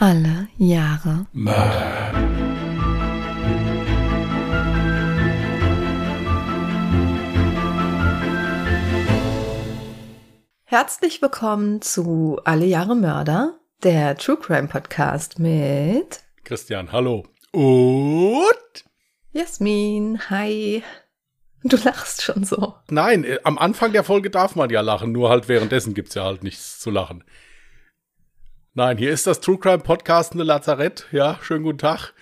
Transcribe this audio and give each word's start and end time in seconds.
Alle 0.00 0.46
Jahre 0.58 1.26
Mörder. 1.32 2.12
Herzlich 10.62 11.20
willkommen 11.20 11.82
zu 11.82 12.38
Alle 12.44 12.66
Jahre 12.66 12.94
Mörder, 12.94 13.58
der 13.82 14.16
True 14.16 14.36
Crime 14.36 14.68
Podcast 14.68 15.40
mit 15.40 16.20
Christian, 16.44 16.92
hallo. 16.92 17.26
Und? 17.50 18.84
Jasmin. 19.32 20.30
Hi. 20.30 20.84
Du 21.64 21.76
lachst 21.76 22.22
schon 22.22 22.44
so. 22.44 22.76
Nein, 22.88 23.24
äh, 23.24 23.40
am 23.42 23.58
Anfang 23.58 23.90
der 23.90 24.04
Folge 24.04 24.30
darf 24.30 24.54
man 24.54 24.70
ja 24.70 24.80
lachen, 24.80 25.10
nur 25.10 25.28
halt 25.28 25.48
währenddessen 25.48 25.92
gibt's 25.92 26.14
ja 26.14 26.22
halt 26.22 26.44
nichts 26.44 26.78
zu 26.78 26.90
lachen. 26.92 27.24
Nein, 28.78 28.96
hier 28.96 29.10
ist 29.10 29.26
das 29.26 29.40
True 29.40 29.58
Crime 29.58 29.80
Podcast 29.80 30.34
eine 30.34 30.44
Lazarett. 30.44 31.08
Ja, 31.10 31.40
schönen 31.42 31.64
guten 31.64 31.78
Tag. 31.78 32.12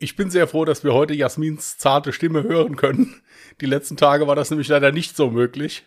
Ich 0.00 0.16
bin 0.16 0.28
sehr 0.28 0.48
froh, 0.48 0.64
dass 0.64 0.82
wir 0.82 0.92
heute 0.92 1.14
Jasmins 1.14 1.78
zarte 1.78 2.12
Stimme 2.12 2.42
hören 2.42 2.74
können. 2.74 3.22
Die 3.60 3.66
letzten 3.66 3.96
Tage 3.96 4.26
war 4.26 4.34
das 4.34 4.50
nämlich 4.50 4.66
leider 4.66 4.90
nicht 4.90 5.16
so 5.16 5.30
möglich. 5.30 5.84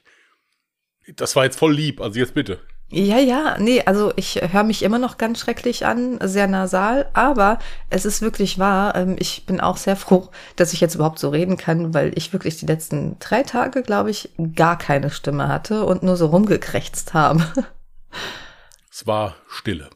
Das 1.18 1.36
war 1.36 1.44
jetzt 1.44 1.60
voll 1.60 1.74
lieb, 1.74 2.00
also 2.00 2.20
jetzt 2.20 2.36
bitte. 2.36 2.62
Ja, 2.88 3.18
ja, 3.18 3.58
nee, 3.60 3.84
also 3.86 4.14
ich 4.16 4.42
höre 4.42 4.64
mich 4.64 4.82
immer 4.82 4.98
noch 4.98 5.18
ganz 5.18 5.42
schrecklich 5.42 5.86
an, 5.86 6.18
sehr 6.24 6.48
nasal, 6.48 7.10
aber 7.12 7.60
es 7.90 8.06
ist 8.06 8.22
wirklich 8.22 8.60
wahr. 8.60 8.96
Ähm, 8.96 9.18
ich 9.20 9.46
bin 9.46 9.60
auch 9.60 9.76
sehr 9.76 9.98
froh, 9.98 10.30
dass 10.56 10.72
ich 10.72 10.80
jetzt 10.80 10.96
überhaupt 10.96 11.20
so 11.20 11.28
reden 11.28 11.58
kann, 11.58 11.94
weil 11.94 12.14
ich 12.16 12.32
wirklich 12.32 12.56
die 12.60 12.66
letzten 12.66 13.20
drei 13.20 13.44
Tage, 13.44 13.84
glaube 13.84 14.10
ich, 14.10 14.30
gar 14.56 14.78
keine 14.78 15.10
Stimme 15.10 15.50
hatte 15.50 15.84
und 15.84 16.02
nur 16.02 16.16
so 16.16 16.28
rumgekrächzt 16.28 17.14
habe. 17.14 17.46
Es 19.02 19.08
war 19.08 19.36
Stille. 19.48 19.90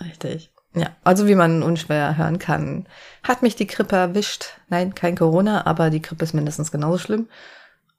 Richtig. 0.00 0.50
Ja, 0.74 0.96
also 1.04 1.26
wie 1.28 1.34
man 1.34 1.62
unschwer 1.62 2.16
hören 2.16 2.38
kann, 2.38 2.88
hat 3.22 3.42
mich 3.42 3.54
die 3.54 3.66
Grippe 3.66 3.96
erwischt. 3.96 4.46
Nein, 4.68 4.94
kein 4.94 5.14
Corona, 5.14 5.66
aber 5.66 5.90
die 5.90 6.00
Grippe 6.00 6.24
ist 6.24 6.32
mindestens 6.32 6.72
genauso 6.72 6.96
schlimm. 6.96 7.28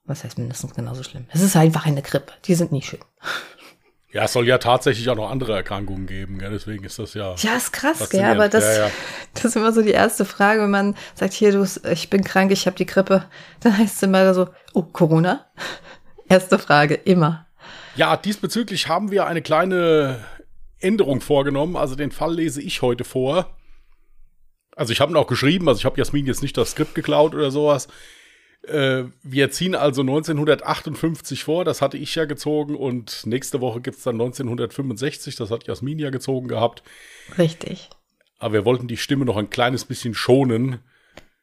Was 0.05 0.23
heißt 0.23 0.39
mindestens 0.39 0.73
genauso 0.73 1.03
schlimm? 1.03 1.27
Es 1.31 1.41
ist 1.41 1.55
einfach 1.55 1.85
eine 1.85 2.01
Grippe. 2.01 2.33
Die 2.45 2.55
sind 2.55 2.71
nie 2.71 2.81
schön. 2.81 2.99
Ja, 4.11 4.23
es 4.23 4.33
soll 4.33 4.47
ja 4.47 4.57
tatsächlich 4.57 5.07
auch 5.09 5.15
noch 5.15 5.29
andere 5.29 5.55
Erkrankungen 5.55 6.07
geben, 6.07 6.39
gell? 6.39 6.49
deswegen 6.49 6.83
ist 6.83 6.97
das 6.97 7.13
ja. 7.13 7.35
Ja, 7.37 7.55
ist 7.55 7.71
krass, 7.71 8.09
gell? 8.09 8.23
Aber 8.23 8.49
das, 8.49 8.63
ja, 8.63 8.85
ja. 8.87 8.91
das 9.35 9.45
ist 9.45 9.55
immer 9.55 9.71
so 9.71 9.83
die 9.83 9.91
erste 9.91 10.25
Frage, 10.25 10.63
wenn 10.63 10.71
man 10.71 10.95
sagt, 11.13 11.33
hier, 11.33 11.51
du, 11.51 11.63
ich 11.91 12.09
bin 12.09 12.23
krank, 12.23 12.51
ich 12.51 12.65
habe 12.65 12.75
die 12.75 12.87
Grippe. 12.87 13.25
Dann 13.59 13.77
heißt 13.77 13.97
es 13.97 14.01
immer 14.01 14.33
so, 14.33 14.49
oh, 14.73 14.81
Corona? 14.81 15.45
Erste 16.27 16.57
Frage, 16.57 16.95
immer. 16.95 17.45
Ja, 17.99 18.15
diesbezüglich 18.15 18.87
haben 18.87 19.11
wir 19.11 19.27
eine 19.27 19.41
kleine 19.41 20.23
Änderung 20.79 21.19
vorgenommen. 21.19 21.75
Also 21.75 21.95
den 21.95 22.11
Fall 22.11 22.33
lese 22.33 22.61
ich 22.61 22.81
heute 22.81 23.03
vor. 23.03 23.57
Also 24.73 24.93
ich 24.93 25.01
habe 25.01 25.11
ihn 25.11 25.17
auch 25.17 25.27
geschrieben, 25.27 25.67
also 25.67 25.79
ich 25.79 25.85
habe 25.85 25.97
Jasmin 25.97 26.25
jetzt 26.25 26.41
nicht 26.41 26.55
das 26.55 26.71
Skript 26.71 26.95
geklaut 26.95 27.35
oder 27.35 27.51
sowas. 27.51 27.89
Äh, 28.65 29.03
wir 29.21 29.51
ziehen 29.51 29.75
also 29.75 29.99
1958 29.99 31.43
vor, 31.43 31.65
das 31.65 31.81
hatte 31.81 31.97
ich 31.97 32.15
ja 32.15 32.23
gezogen 32.23 32.77
und 32.77 33.25
nächste 33.25 33.59
Woche 33.59 33.81
gibt 33.81 33.97
es 33.97 34.03
dann 34.03 34.15
1965, 34.15 35.35
das 35.35 35.51
hat 35.51 35.67
Jasmin 35.67 35.99
ja 35.99 36.09
gezogen 36.09 36.47
gehabt. 36.47 36.83
Richtig. 37.37 37.89
Aber 38.37 38.53
wir 38.53 38.63
wollten 38.63 38.87
die 38.87 38.95
Stimme 38.95 39.25
noch 39.25 39.35
ein 39.35 39.49
kleines 39.49 39.83
bisschen 39.83 40.13
schonen. 40.13 40.79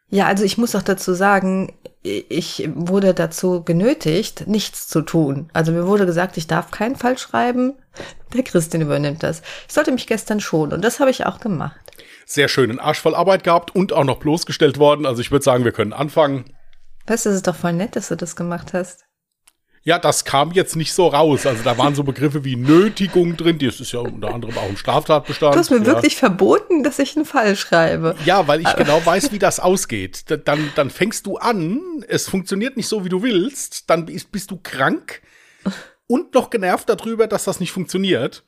Ja, 0.08 0.26
also 0.26 0.44
ich 0.44 0.56
muss 0.56 0.74
auch 0.76 0.82
dazu 0.82 1.14
sagen, 1.14 1.72
ich 2.02 2.68
wurde 2.74 3.14
dazu 3.14 3.64
genötigt, 3.64 4.46
nichts 4.46 4.86
zu 4.86 5.02
tun. 5.02 5.50
Also 5.52 5.72
mir 5.72 5.86
wurde 5.86 6.06
gesagt, 6.06 6.36
ich 6.36 6.46
darf 6.46 6.70
keinen 6.70 6.94
Fall 6.94 7.18
schreiben. 7.18 7.74
Der 8.32 8.44
Christin 8.44 8.82
übernimmt 8.82 9.22
das. 9.22 9.42
Ich 9.66 9.74
sollte 9.74 9.90
mich 9.90 10.06
gestern 10.06 10.38
schonen 10.38 10.72
und 10.72 10.84
das 10.84 11.00
habe 11.00 11.10
ich 11.10 11.26
auch 11.26 11.40
gemacht. 11.40 11.80
Sehr 12.24 12.48
schön, 12.48 12.70
einen 12.70 12.78
Arsch 12.78 13.00
voll 13.00 13.14
Arbeit 13.14 13.42
gehabt 13.42 13.74
und 13.74 13.92
auch 13.92 14.04
noch 14.04 14.18
bloßgestellt 14.18 14.78
worden. 14.78 15.06
Also 15.06 15.20
ich 15.20 15.32
würde 15.32 15.44
sagen, 15.44 15.64
wir 15.64 15.72
können 15.72 15.92
anfangen. 15.92 16.44
Weißt 17.06 17.26
du, 17.26 17.30
es 17.30 17.36
ist 17.36 17.46
doch 17.46 17.56
voll 17.56 17.72
nett, 17.72 17.96
dass 17.96 18.08
du 18.08 18.16
das 18.16 18.36
gemacht 18.36 18.72
hast. 18.72 19.04
Ja, 19.86 20.00
das 20.00 20.24
kam 20.24 20.50
jetzt 20.50 20.74
nicht 20.74 20.92
so 20.92 21.06
raus. 21.06 21.46
Also 21.46 21.62
da 21.62 21.78
waren 21.78 21.94
so 21.94 22.02
Begriffe 22.02 22.42
wie 22.42 22.56
Nötigung 22.56 23.36
drin. 23.36 23.60
Das 23.60 23.78
ist 23.78 23.92
ja 23.92 24.00
unter 24.00 24.34
anderem 24.34 24.58
auch 24.58 24.68
ein 24.68 24.76
Straftatbestand. 24.76 25.54
Du 25.54 25.58
hast 25.60 25.70
mir 25.70 25.76
ja. 25.76 25.86
wirklich 25.86 26.16
verboten, 26.16 26.82
dass 26.82 26.98
ich 26.98 27.14
einen 27.14 27.24
Fall 27.24 27.54
schreibe. 27.54 28.16
Ja, 28.24 28.48
weil 28.48 28.62
ich 28.62 28.74
genau 28.74 29.00
weiß, 29.06 29.30
wie 29.30 29.38
das 29.38 29.60
ausgeht. 29.60 30.24
Dann, 30.44 30.72
dann 30.74 30.90
fängst 30.90 31.24
du 31.26 31.36
an, 31.36 32.04
es 32.08 32.28
funktioniert 32.28 32.76
nicht 32.76 32.88
so, 32.88 33.04
wie 33.04 33.08
du 33.08 33.22
willst. 33.22 33.88
Dann 33.88 34.06
bist, 34.06 34.32
bist 34.32 34.50
du 34.50 34.58
krank 34.60 35.22
und 36.08 36.34
noch 36.34 36.50
genervt 36.50 36.88
darüber, 36.88 37.28
dass 37.28 37.44
das 37.44 37.60
nicht 37.60 37.70
funktioniert. 37.70 38.42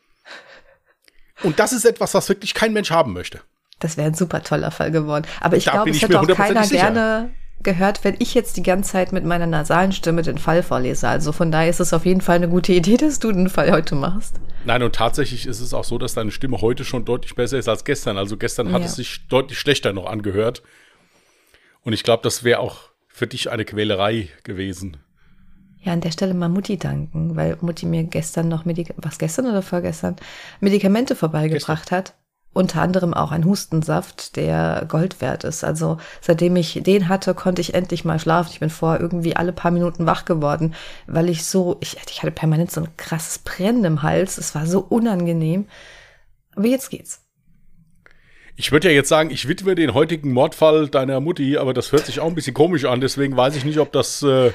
Und 1.45 1.61
das 1.61 1.73
ist 1.73 1.85
etwas, 1.85 2.15
was 2.15 2.29
wirklich 2.29 2.53
kein 2.53 2.73
Mensch 2.73 2.91
haben 2.91 3.13
möchte. 3.13 3.43
Das 3.79 3.97
wäre 3.97 4.09
ein 4.09 4.15
super 4.15 4.43
toller 4.43 4.73
Fall 4.73 4.91
geworden. 4.91 5.25
Aber 5.41 5.57
ich 5.57 5.67
glaube, 5.67 5.91
es 5.91 6.03
hätte 6.03 6.19
auch 6.19 6.27
keiner 6.27 6.67
gerne 6.67 7.31
gehört, 7.63 8.05
wenn 8.05 8.17
ich 8.19 8.35
jetzt 8.35 8.57
die 8.57 8.63
ganze 8.63 8.93
Zeit 8.93 9.13
mit 9.13 9.25
meiner 9.25 9.47
nasalen 9.47 9.93
Stimme 9.93 10.23
den 10.23 10.39
Fall 10.39 10.63
vorlese. 10.63 11.09
Also 11.09 11.33
von 11.33 11.51
daher 11.51 11.71
ist 11.71 11.81
es 11.81 11.93
auf 11.93 12.07
jeden 12.07 12.21
Fall 12.21 12.37
eine 12.37 12.49
gute 12.49 12.73
Idee, 12.73 12.97
dass 12.99 13.19
du 13.19 13.33
den 13.33 13.49
Fall 13.49 13.71
heute 13.71 13.95
machst. 13.95 14.41
Nein, 14.65 14.83
und 14.83 14.95
tatsächlich 14.95 15.47
ist 15.47 15.61
es 15.61 15.75
auch 15.75 15.85
so, 15.85 15.99
dass 15.99 16.15
deine 16.15 16.31
Stimme 16.31 16.61
heute 16.61 16.85
schon 16.85 17.05
deutlich 17.05 17.35
besser 17.35 17.59
ist 17.59 17.69
als 17.69 17.85
gestern. 17.85 18.19
Also 18.19 18.37
gestern 18.37 18.73
hat 18.73 18.83
ja. 18.83 18.87
es 18.87 18.97
sich 18.97 19.27
deutlich 19.29 19.59
schlechter 19.59 19.93
noch 19.93 20.07
angehört. 20.07 20.63
Und 21.83 21.93
ich 21.93 22.03
glaube, 22.03 22.23
das 22.23 22.45
wäre 22.45 22.61
auch 22.61 22.91
für 23.07 23.27
dich 23.27 23.51
eine 23.51 23.65
Quälerei 23.65 24.29
gewesen. 24.45 24.99
Ja, 25.81 25.93
an 25.93 26.01
der 26.01 26.11
Stelle 26.11 26.35
mal 26.35 26.49
Mutti 26.49 26.77
danken, 26.77 27.37
weil 27.37 27.57
Mutti 27.61 27.87
mir 27.87 28.03
gestern 28.05 28.49
noch 28.49 28.65
Medik 28.65 28.95
was 28.97 29.19
gestern 29.19 29.47
oder 29.47 29.63
vorgestern 29.63 30.17
Medikamente 30.61 31.15
vorbeigebracht 31.15 31.85
gestern. 31.85 31.99
hat 31.99 32.15
unter 32.59 32.83
anderem 32.83 33.15
auch 33.15 33.31
ein 33.31 33.45
Hustensaft, 33.45 34.35
der 34.35 34.85
Gold 34.89 35.21
wert 35.21 35.45
ist. 35.45 35.63
Also 35.63 35.99
seitdem 36.21 36.57
ich 36.57 36.81
den 36.83 37.09
hatte, 37.09 37.33
konnte 37.35 37.61
ich 37.61 37.73
endlich 37.73 38.05
mal 38.05 38.19
schlafen. 38.19 38.51
Ich 38.53 38.59
bin 38.59 38.69
vorher 38.69 39.01
irgendwie 39.01 39.37
alle 39.37 39.53
paar 39.53 39.71
Minuten 39.71 40.07
wach 40.07 40.25
geworden, 40.25 40.75
weil 41.07 41.29
ich 41.29 41.45
so, 41.45 41.77
ich, 41.81 41.97
ich 42.11 42.21
hatte 42.21 42.33
permanent 42.33 42.73
so 42.73 42.81
ein 42.81 42.97
krasses 42.97 43.39
Brennen 43.39 43.85
im 43.85 44.03
Hals. 44.03 44.39
Es 44.39 44.57
war 44.57 44.67
so 44.67 44.81
unangenehm. 44.81 45.67
Aber 46.57 46.67
jetzt 46.67 46.91
geht's. 46.91 47.25
Ich 48.57 48.73
würde 48.73 48.89
ja 48.89 48.95
jetzt 48.95 49.09
sagen, 49.09 49.31
ich 49.31 49.47
widme 49.47 49.77
den 49.77 49.95
heutigen 49.95 50.33
Mordfall 50.33 50.89
deiner 50.89 51.21
Mutti, 51.21 51.57
aber 51.59 51.73
das 51.73 51.93
hört 51.93 52.07
sich 52.07 52.19
auch 52.19 52.27
ein 52.27 52.35
bisschen 52.35 52.55
komisch 52.55 52.87
an, 52.87 53.01
deswegen 53.01 53.37
weiß 53.37 53.55
ich 53.55 53.65
nicht, 53.65 53.79
ob 53.79 53.93
das 53.93 54.21
äh, 54.25 54.51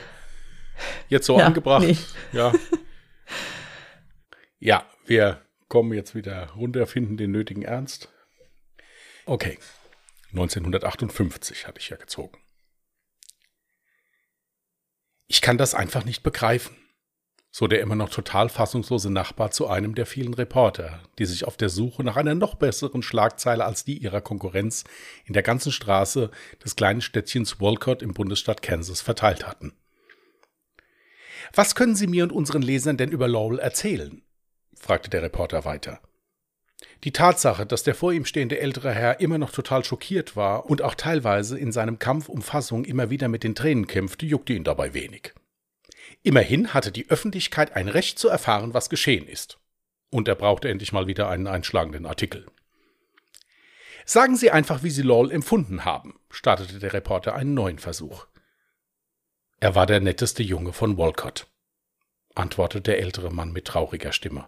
jetzt 1.08 1.26
so 1.26 1.40
ja, 1.40 1.46
angebracht. 1.46 1.86
Nee. 1.88 1.96
Ja. 2.34 2.52
ja, 4.60 4.84
wir 5.06 5.43
kommen 5.74 5.94
jetzt 5.94 6.14
wieder 6.14 6.52
runter, 6.52 6.86
finden 6.86 7.18
den 7.18 7.32
nötigen 7.32 7.64
Ernst. 7.64 8.10
Okay, 9.26 9.58
1958 10.30 11.66
hatte 11.66 11.80
ich 11.80 11.90
ja 11.90 11.98
gezogen. 11.98 12.38
Ich 15.26 15.42
kann 15.42 15.58
das 15.58 15.74
einfach 15.74 16.06
nicht 16.06 16.22
begreifen, 16.22 16.78
so 17.50 17.66
der 17.66 17.82
immer 17.82 17.96
noch 17.96 18.12
total 18.12 18.50
fassungslose 18.50 19.10
Nachbar 19.10 19.50
zu 19.50 19.66
einem 19.66 19.96
der 19.96 20.06
vielen 20.06 20.36
Reporter, 20.36 21.02
die 21.18 21.26
sich 21.26 21.46
auf 21.46 21.58
der 21.58 21.70
Suche 21.70 22.04
nach 22.04 22.18
einer 22.18 22.36
noch 22.36 22.54
besseren 22.54 23.02
Schlagzeile 23.02 23.66
als 23.66 23.84
die 23.84 23.98
ihrer 23.98 24.22
Konkurrenz 24.22 24.84
in 25.26 25.34
der 25.34 25.42
ganzen 25.42 25.72
Straße 25.72 26.30
des 26.64 26.76
kleinen 26.76 27.02
Städtchens 27.02 27.60
Walcott 27.60 28.04
im 28.04 28.14
Bundesstaat 28.14 28.62
Kansas 28.62 29.02
verteilt 29.02 29.48
hatten. 29.48 29.74
Was 31.52 31.74
können 31.74 31.96
Sie 31.96 32.06
mir 32.06 32.26
und 32.26 32.32
unseren 32.32 32.62
Lesern 32.62 32.98
denn 32.98 33.10
über 33.12 33.28
Lowell 33.28 33.58
erzählen? 33.58 34.23
Fragte 34.84 35.10
der 35.10 35.24
Reporter 35.24 35.66
weiter. 35.66 36.00
Die 37.04 37.12
Tatsache, 37.12 37.66
dass 37.66 37.84
der 37.84 37.96
vor 37.96 38.14
ihm 38.14 38.26
stehende 38.26 38.60
ältere 38.60 38.94
Herr 38.94 39.20
immer 39.20 39.38
noch 39.38 39.52
total 39.52 39.84
schockiert 39.84 40.36
war 40.36 40.70
und 40.70 40.82
auch 40.82 40.96
teilweise 40.96 41.58
in 41.58 41.72
seinem 41.72 42.00
Kampf 42.00 42.30
um 42.30 42.42
Fassung 42.42 42.86
immer 42.86 43.10
wieder 43.10 43.28
mit 43.28 43.44
den 43.44 43.56
Tränen 43.56 43.88
kämpfte, 43.88 44.26
juckte 44.26 44.54
ihn 44.54 44.64
dabei 44.64 44.94
wenig. 44.94 45.34
Immerhin 46.22 46.74
hatte 46.74 46.92
die 46.92 47.10
Öffentlichkeit 47.10 47.76
ein 47.76 47.90
Recht 47.90 48.20
zu 48.20 48.30
erfahren, 48.30 48.74
was 48.74 48.90
geschehen 48.90 49.28
ist. 49.28 49.60
Und 50.10 50.28
er 50.28 50.36
brauchte 50.36 50.70
endlich 50.70 50.94
mal 50.94 51.08
wieder 51.08 51.30
einen 51.30 51.48
einschlagenden 51.48 52.06
Artikel. 52.06 52.46
Sagen 54.06 54.36
Sie 54.36 54.52
einfach, 54.52 54.84
wie 54.84 54.90
Sie 54.90 55.02
Lowell 55.02 55.32
empfunden 55.32 55.86
haben, 55.86 56.20
startete 56.30 56.80
der 56.80 56.94
Reporter 56.94 57.36
einen 57.36 57.54
neuen 57.54 57.80
Versuch. 57.80 58.28
Er 59.60 59.76
war 59.76 59.86
der 59.86 60.02
netteste 60.02 60.44
Junge 60.44 60.74
von 60.74 60.98
Walcott, 60.98 61.48
antwortete 62.36 62.82
der 62.82 63.00
ältere 63.00 63.32
Mann 63.32 63.54
mit 63.54 63.66
trauriger 63.66 64.12
Stimme. 64.12 64.48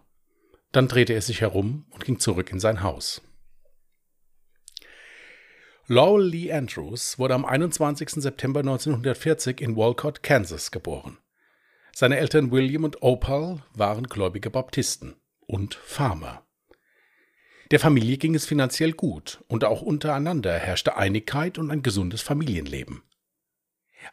Dann 0.76 0.90
drehte 0.90 1.14
er 1.14 1.22
sich 1.22 1.40
herum 1.40 1.86
und 1.92 2.04
ging 2.04 2.20
zurück 2.20 2.52
in 2.52 2.60
sein 2.60 2.84
Haus. 2.84 3.22
Lowell 5.88 6.26
Lee 6.26 6.52
Andrews 6.52 7.18
wurde 7.18 7.34
am 7.34 7.46
21. 7.46 8.10
September 8.22 8.60
1940 8.60 9.62
in 9.62 9.78
Walcott, 9.78 10.22
Kansas 10.22 10.72
geboren. 10.72 11.18
Seine 11.94 12.18
Eltern 12.18 12.52
William 12.52 12.84
und 12.84 13.02
Opal 13.04 13.64
waren 13.74 14.04
gläubige 14.04 14.50
Baptisten 14.50 15.16
und 15.40 15.76
Farmer. 15.76 16.46
Der 17.72 17.80
Familie 17.80 18.18
ging 18.18 18.36
es 18.36 18.46
finanziell 18.46 18.92
gut 18.92 19.46
und 19.48 19.64
auch 19.64 19.82
untereinander 19.82 20.60
herrschte 20.60 20.98
Einigkeit 20.98 21.58
und 21.58 21.72
ein 21.72 21.84
gesundes 21.84 22.22
Familienleben. 22.22 23.02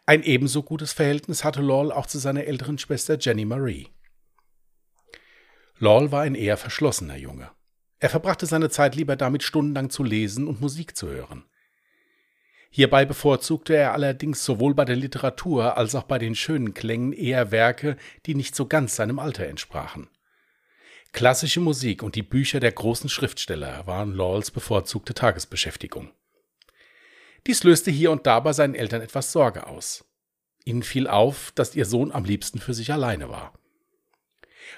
Ein 0.06 0.22
ebenso 0.22 0.62
gutes 0.62 0.92
Verhältnis 0.92 1.42
hatte 1.42 1.60
Lowell 1.60 1.90
auch 1.90 2.06
zu 2.06 2.20
seiner 2.20 2.44
älteren 2.44 2.78
Schwester 2.78 3.18
Jenny 3.18 3.46
Marie. 3.46 3.88
Lowell 5.82 6.12
war 6.12 6.22
ein 6.22 6.36
eher 6.36 6.56
verschlossener 6.56 7.16
Junge. 7.16 7.50
Er 7.98 8.08
verbrachte 8.08 8.46
seine 8.46 8.70
Zeit 8.70 8.94
lieber 8.94 9.16
damit, 9.16 9.42
stundenlang 9.42 9.90
zu 9.90 10.04
lesen 10.04 10.46
und 10.46 10.60
Musik 10.60 10.96
zu 10.96 11.08
hören. 11.08 11.44
Hierbei 12.70 13.04
bevorzugte 13.04 13.74
er 13.74 13.92
allerdings 13.92 14.44
sowohl 14.44 14.74
bei 14.74 14.84
der 14.84 14.94
Literatur 14.94 15.76
als 15.76 15.96
auch 15.96 16.04
bei 16.04 16.20
den 16.20 16.36
schönen 16.36 16.72
Klängen 16.72 17.12
eher 17.12 17.50
Werke, 17.50 17.96
die 18.26 18.36
nicht 18.36 18.54
so 18.54 18.66
ganz 18.66 18.94
seinem 18.94 19.18
Alter 19.18 19.48
entsprachen. 19.48 20.08
Klassische 21.10 21.58
Musik 21.58 22.04
und 22.04 22.14
die 22.14 22.22
Bücher 22.22 22.60
der 22.60 22.70
großen 22.70 23.10
Schriftsteller 23.10 23.84
waren 23.84 24.14
Lawls 24.14 24.52
bevorzugte 24.52 25.14
Tagesbeschäftigung. 25.14 26.12
Dies 27.48 27.64
löste 27.64 27.90
hier 27.90 28.12
und 28.12 28.24
da 28.28 28.38
bei 28.38 28.52
seinen 28.52 28.76
Eltern 28.76 29.02
etwas 29.02 29.32
Sorge 29.32 29.66
aus. 29.66 30.04
Ihnen 30.64 30.84
fiel 30.84 31.08
auf, 31.08 31.50
dass 31.56 31.74
ihr 31.74 31.86
Sohn 31.86 32.12
am 32.12 32.24
liebsten 32.24 32.60
für 32.60 32.72
sich 32.72 32.92
alleine 32.92 33.30
war. 33.30 33.52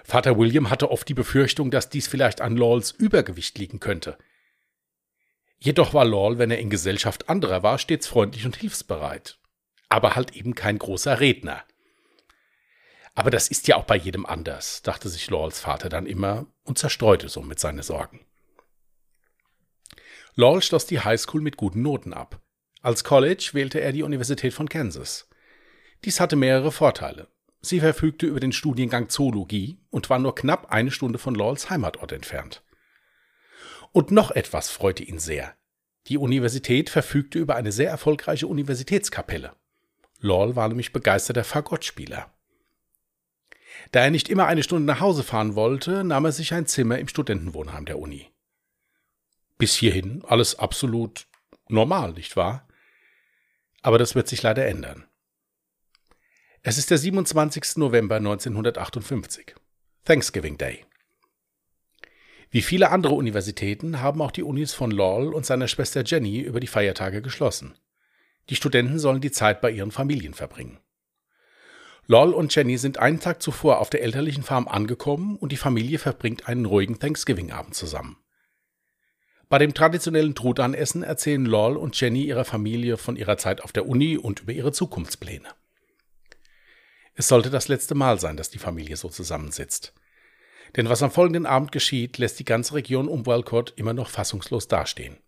Vater 0.03 0.39
William 0.39 0.71
hatte 0.71 0.91
oft 0.91 1.09
die 1.09 1.15
Befürchtung, 1.15 1.71
dass 1.71 1.89
dies 1.89 2.07
vielleicht 2.07 2.41
an 2.41 2.57
Lawls 2.57 2.91
Übergewicht 2.91 3.59
liegen 3.59 3.81
könnte. 3.81 4.19
Jedoch 5.59 5.95
war 5.95 6.05
Lawl, 6.05 6.39
wenn 6.39 6.51
er 6.51 6.59
in 6.59 6.71
Gesellschaft 6.71 7.29
anderer 7.29 7.63
war, 7.63 7.79
stets 7.79 8.07
freundlich 8.07 8.45
und 8.45 8.57
hilfsbereit. 8.57 9.39
Aber 9.89 10.15
halt 10.15 10.37
eben 10.37 10.55
kein 10.55 10.79
großer 10.79 11.21
Redner. 11.21 11.65
Aber 13.15 13.31
das 13.31 13.49
ist 13.49 13.69
ja 13.69 13.77
auch 13.77 13.85
bei 13.85 13.97
jedem 13.97 14.27
anders, 14.27 14.83
dachte 14.83 15.09
sich 15.09 15.31
Lawls 15.31 15.61
Vater 15.61 15.89
dann 15.89 16.07
immer 16.07 16.47
und 16.65 16.79
zerstreute 16.79 17.29
somit 17.29 17.61
seine 17.61 17.83
Sorgen. 17.83 18.27
Lawl 20.35 20.63
schloss 20.63 20.87
die 20.87 21.01
Highschool 21.01 21.41
mit 21.41 21.57
guten 21.57 21.83
Noten 21.83 22.13
ab. 22.13 22.41
Als 22.83 23.05
College 23.05 23.51
wählte 23.53 23.81
er 23.81 23.93
die 23.93 24.03
Universität 24.03 24.53
von 24.53 24.69
Kansas. 24.69 25.29
Dies 26.05 26.21
hatte 26.21 26.37
mehrere 26.37 26.73
Vorteile. 26.73 27.29
Sie 27.65 27.81
verfügte 27.81 28.27
über 28.27 28.41
den 28.41 28.53
Studiengang 28.53 29.09
Zoologie 29.09 29.79
und 29.89 30.11
war 30.11 30.19
nur 30.19 30.35
knapp 30.35 30.71
eine 30.71 30.91
Stunde 30.91 31.19
von 31.19 31.35
Lawls 31.35 31.71
Heimatort 31.71 32.13
entfernt. 32.13 32.63
Und 33.91 34.11
noch 34.11 34.31
etwas 34.31 34.69
freute 34.69 35.03
ihn 35.03 35.19
sehr. 35.19 35.55
Die 36.09 36.19
Universität 36.19 36.91
verfügte 36.91 37.39
über 37.39 37.57
eine 37.57 37.73
sehr 37.73 37.89
erfolgreiche 37.89 38.47
Universitätskapelle. 38.49 39.57
Lawl 40.21 40.57
war 40.57 40.69
nämlich 40.69 40.93
begeisterter 40.93 41.43
Fagottspieler. 41.43 42.31
Da 43.93 44.01
er 44.01 44.11
nicht 44.11 44.29
immer 44.29 44.45
eine 44.45 44.63
Stunde 44.63 44.85
nach 44.85 45.01
Hause 45.01 45.23
fahren 45.23 45.55
wollte, 45.55 46.05
nahm 46.05 46.27
er 46.27 46.33
sich 46.33 46.53
ein 46.53 46.67
Zimmer 46.67 46.99
im 46.99 47.09
Studentenwohnheim 47.09 47.87
der 47.87 47.99
Uni. 47.99 48.31
Bis 49.57 49.75
hierhin 49.75 50.23
alles 50.27 50.59
absolut 50.59 51.29
normal, 51.69 52.13
nicht 52.13 52.37
wahr? 52.37 52.69
Aber 53.81 53.97
das 53.97 54.15
wird 54.15 54.29
sich 54.29 54.43
leider 54.43 54.67
ändern. 54.67 55.07
Es 56.67 56.79
ist 56.79 56.91
der 56.91 56.97
27. 56.97 57.77
November 57.77 58.17
1958, 58.17 59.55
Thanksgiving 60.07 60.57
Day. 60.57 60.87
Wie 62.51 62.63
viele 62.63 62.91
andere 62.91 63.13
Universitäten 63.13 64.01
haben 64.01 64.23
auch 64.23 64.31
die 64.31 64.45
Unis 64.45 64.73
von 64.73 64.91
Lawle 64.91 65.33
und 65.33 65.45
seiner 65.45 65.69
Schwester 65.69 66.05
Jenny 66.07 66.41
über 66.41 66.61
die 66.61 66.67
Feiertage 66.67 67.21
geschlossen. 67.21 67.75
Die 68.49 68.57
Studenten 68.57 68.99
sollen 68.99 69.21
die 69.21 69.31
Zeit 69.31 69.61
bei 69.61 69.71
ihren 69.73 69.91
Familien 69.91 70.33
verbringen. 70.33 70.79
Lawle 72.07 72.35
und 72.35 72.55
Jenny 72.55 72.79
sind 72.79 72.99
einen 72.99 73.21
Tag 73.21 73.43
zuvor 73.43 73.79
auf 73.79 73.91
der 73.91 74.03
elterlichen 74.03 74.43
Farm 74.43 74.67
angekommen 74.67 75.37
und 75.37 75.53
die 75.53 75.59
Familie 75.59 75.99
verbringt 75.99 76.49
einen 76.49 76.65
ruhigen 76.65 76.99
Thanksgiving-Abend 76.99 77.75
zusammen. 77.75 78.17
Bei 79.51 79.59
dem 79.59 79.75
traditionellen 79.75 80.35
Trudanessen 80.35 81.03
erzählen 81.03 81.45
Lawle 81.45 81.79
und 81.79 82.01
Jenny 82.01 82.25
ihrer 82.25 82.47
Familie 82.47 82.97
von 82.97 83.17
ihrer 83.17 83.37
Zeit 83.37 83.61
auf 83.63 83.73
der 83.73 83.87
Uni 83.87 84.17
und 84.17 84.41
über 84.41 84.53
ihre 84.53 84.73
Zukunftspläne. 84.73 85.51
Es 87.15 87.29
sollte 87.29 87.51
das 87.51 87.69
letzte 87.69 87.95
Mal 87.95 88.19
sein, 88.19 88.37
dass 88.37 88.51
die 88.51 88.59
Familie 88.59 88.97
so 88.97 89.09
zusammensitzt. 89.09 89.95
Denn 90.77 90.89
was 90.89 91.03
am 91.03 91.13
folgenden 91.13 91.47
Abend 91.47 91.71
geschieht, 91.71 92.19
lässt 92.19 92.39
die 92.41 92.45
ganze 92.45 92.75
Region 92.75 93.09
um 93.09 93.27
Walcott 93.27 93.73
immer 93.77 93.95
noch 93.95 94.09
fassungslos 94.09 94.67
dastehen. 94.67 95.19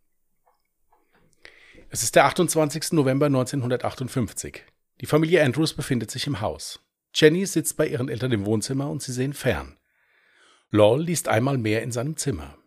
Es 1.89 2.03
ist 2.03 2.17
der 2.17 2.25
28. 2.25 2.93
November 2.93 3.27
1958. 3.27 4.65
Die 5.01 5.07
Familie 5.07 5.45
Andrews 5.45 5.73
befindet 5.73 6.11
sich 6.11 6.27
im 6.27 6.41
Haus. 6.41 6.81
Jenny 7.15 7.47
sitzt 7.47 7.77
bei 7.77 7.87
ihren 7.87 8.09
Eltern 8.09 8.33
im 8.33 8.45
Wohnzimmer 8.45 8.91
und 8.91 9.03
sie 9.03 9.13
sehen 9.13 9.33
fern. 9.33 9.79
Lowell 10.71 11.03
liest 11.03 11.29
einmal 11.29 11.59
mehr 11.59 11.83
in 11.83 11.93
seinem 11.93 12.17
Zimmer. 12.17 12.59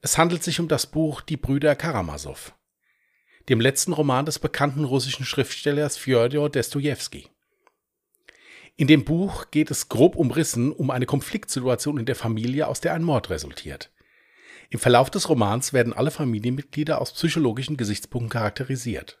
Es 0.00 0.16
handelt 0.16 0.42
sich 0.42 0.58
um 0.58 0.68
das 0.68 0.86
Buch 0.86 1.20
Die 1.20 1.36
Brüder 1.36 1.76
Karamasow, 1.76 2.52
dem 3.48 3.60
letzten 3.60 3.92
Roman 3.92 4.24
des 4.24 4.38
bekannten 4.38 4.84
russischen 4.84 5.26
Schriftstellers 5.26 5.98
Fjodor 5.98 6.48
Dostojewski. 6.48 7.28
In 8.80 8.86
dem 8.86 9.04
Buch 9.04 9.50
geht 9.50 9.72
es 9.72 9.88
grob 9.88 10.14
umrissen 10.14 10.70
um 10.70 10.92
eine 10.92 11.04
Konfliktsituation 11.04 11.98
in 11.98 12.06
der 12.06 12.14
Familie, 12.14 12.68
aus 12.68 12.80
der 12.80 12.94
ein 12.94 13.02
Mord 13.02 13.28
resultiert. 13.28 13.90
Im 14.70 14.78
Verlauf 14.78 15.10
des 15.10 15.28
Romans 15.28 15.72
werden 15.72 15.92
alle 15.92 16.12
Familienmitglieder 16.12 17.00
aus 17.00 17.12
psychologischen 17.12 17.76
Gesichtspunkten 17.76 18.30
charakterisiert. 18.30 19.20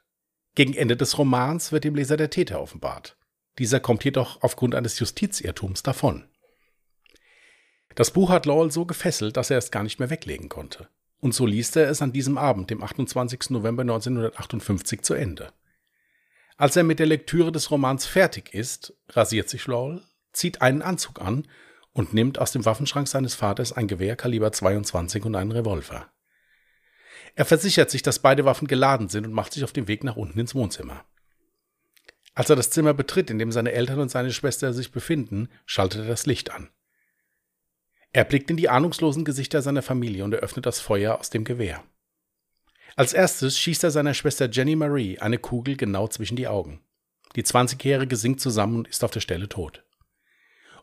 Gegen 0.54 0.74
Ende 0.74 0.96
des 0.96 1.18
Romans 1.18 1.72
wird 1.72 1.82
dem 1.82 1.96
Leser 1.96 2.16
der 2.16 2.30
Täter 2.30 2.60
offenbart. 2.60 3.16
Dieser 3.58 3.80
kommt 3.80 4.04
jedoch 4.04 4.40
aufgrund 4.42 4.76
eines 4.76 4.96
Justizirrtums 5.00 5.82
davon. 5.82 6.28
Das 7.96 8.12
Buch 8.12 8.30
hat 8.30 8.46
Lowell 8.46 8.70
so 8.70 8.86
gefesselt, 8.86 9.36
dass 9.36 9.50
er 9.50 9.58
es 9.58 9.72
gar 9.72 9.82
nicht 9.82 9.98
mehr 9.98 10.10
weglegen 10.10 10.48
konnte. 10.48 10.88
Und 11.18 11.34
so 11.34 11.46
liest 11.46 11.74
er 11.74 11.90
es 11.90 12.00
an 12.00 12.12
diesem 12.12 12.38
Abend, 12.38 12.70
dem 12.70 12.80
28. 12.80 13.50
November 13.50 13.82
1958, 13.82 15.02
zu 15.02 15.14
Ende. 15.14 15.52
Als 16.58 16.74
er 16.74 16.82
mit 16.82 16.98
der 16.98 17.06
Lektüre 17.06 17.52
des 17.52 17.70
Romans 17.70 18.04
fertig 18.04 18.52
ist, 18.52 18.92
rasiert 19.10 19.48
sich 19.48 19.64
Lowell, 19.68 20.02
zieht 20.32 20.60
einen 20.60 20.82
Anzug 20.82 21.20
an 21.20 21.46
und 21.92 22.14
nimmt 22.14 22.40
aus 22.40 22.50
dem 22.50 22.64
Waffenschrank 22.64 23.06
seines 23.06 23.36
Vaters 23.36 23.72
ein 23.72 23.86
Gewehr 23.86 24.16
Kaliber 24.16 24.50
22 24.50 25.24
und 25.24 25.36
einen 25.36 25.52
Revolver. 25.52 26.10
Er 27.36 27.44
versichert 27.44 27.92
sich, 27.92 28.02
dass 28.02 28.18
beide 28.18 28.44
Waffen 28.44 28.66
geladen 28.66 29.08
sind 29.08 29.24
und 29.24 29.32
macht 29.32 29.52
sich 29.52 29.62
auf 29.62 29.72
den 29.72 29.86
Weg 29.86 30.02
nach 30.02 30.16
unten 30.16 30.40
ins 30.40 30.56
Wohnzimmer. 30.56 31.04
Als 32.34 32.50
er 32.50 32.56
das 32.56 32.70
Zimmer 32.70 32.92
betritt, 32.92 33.30
in 33.30 33.38
dem 33.38 33.52
seine 33.52 33.70
Eltern 33.70 34.00
und 34.00 34.10
seine 34.10 34.32
Schwester 34.32 34.72
sich 34.72 34.90
befinden, 34.90 35.48
schaltet 35.64 36.00
er 36.00 36.08
das 36.08 36.26
Licht 36.26 36.50
an. 36.50 36.70
Er 38.12 38.24
blickt 38.24 38.50
in 38.50 38.56
die 38.56 38.68
ahnungslosen 38.68 39.24
Gesichter 39.24 39.62
seiner 39.62 39.82
Familie 39.82 40.24
und 40.24 40.32
eröffnet 40.32 40.66
das 40.66 40.80
Feuer 40.80 41.20
aus 41.20 41.30
dem 41.30 41.44
Gewehr. 41.44 41.84
Als 42.98 43.12
erstes 43.12 43.56
schießt 43.56 43.84
er 43.84 43.92
seiner 43.92 44.12
Schwester 44.12 44.50
Jenny 44.50 44.74
Marie 44.74 45.20
eine 45.20 45.38
Kugel 45.38 45.76
genau 45.76 46.08
zwischen 46.08 46.34
die 46.34 46.48
Augen. 46.48 46.80
Die 47.36 47.44
20-Jährige 47.44 48.16
sinkt 48.16 48.40
zusammen 48.40 48.78
und 48.78 48.88
ist 48.88 49.04
auf 49.04 49.12
der 49.12 49.20
Stelle 49.20 49.48
tot. 49.48 49.84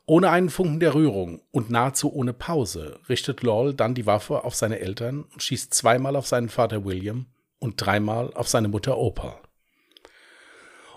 Ohne 0.06 0.30
einen 0.30 0.50
Funken 0.50 0.80
der 0.80 0.96
Rührung 0.96 1.42
und 1.52 1.70
nahezu 1.70 2.14
ohne 2.14 2.32
Pause 2.32 3.02
richtet 3.10 3.44
Lawle 3.44 3.74
dann 3.74 3.96
die 3.96 4.06
Waffe 4.06 4.46
auf 4.46 4.56
seine 4.56 4.80
Eltern 4.80 5.24
und 5.24 5.44
schießt 5.44 5.74
zweimal 5.74 6.16
auf 6.16 6.26
seinen 6.26 6.48
Vater 6.48 6.86
William 6.86 7.26
und 7.60 7.86
dreimal 7.86 8.34
auf 8.34 8.48
seine 8.48 8.70
Mutter 8.70 8.98
Opal. 8.98 9.38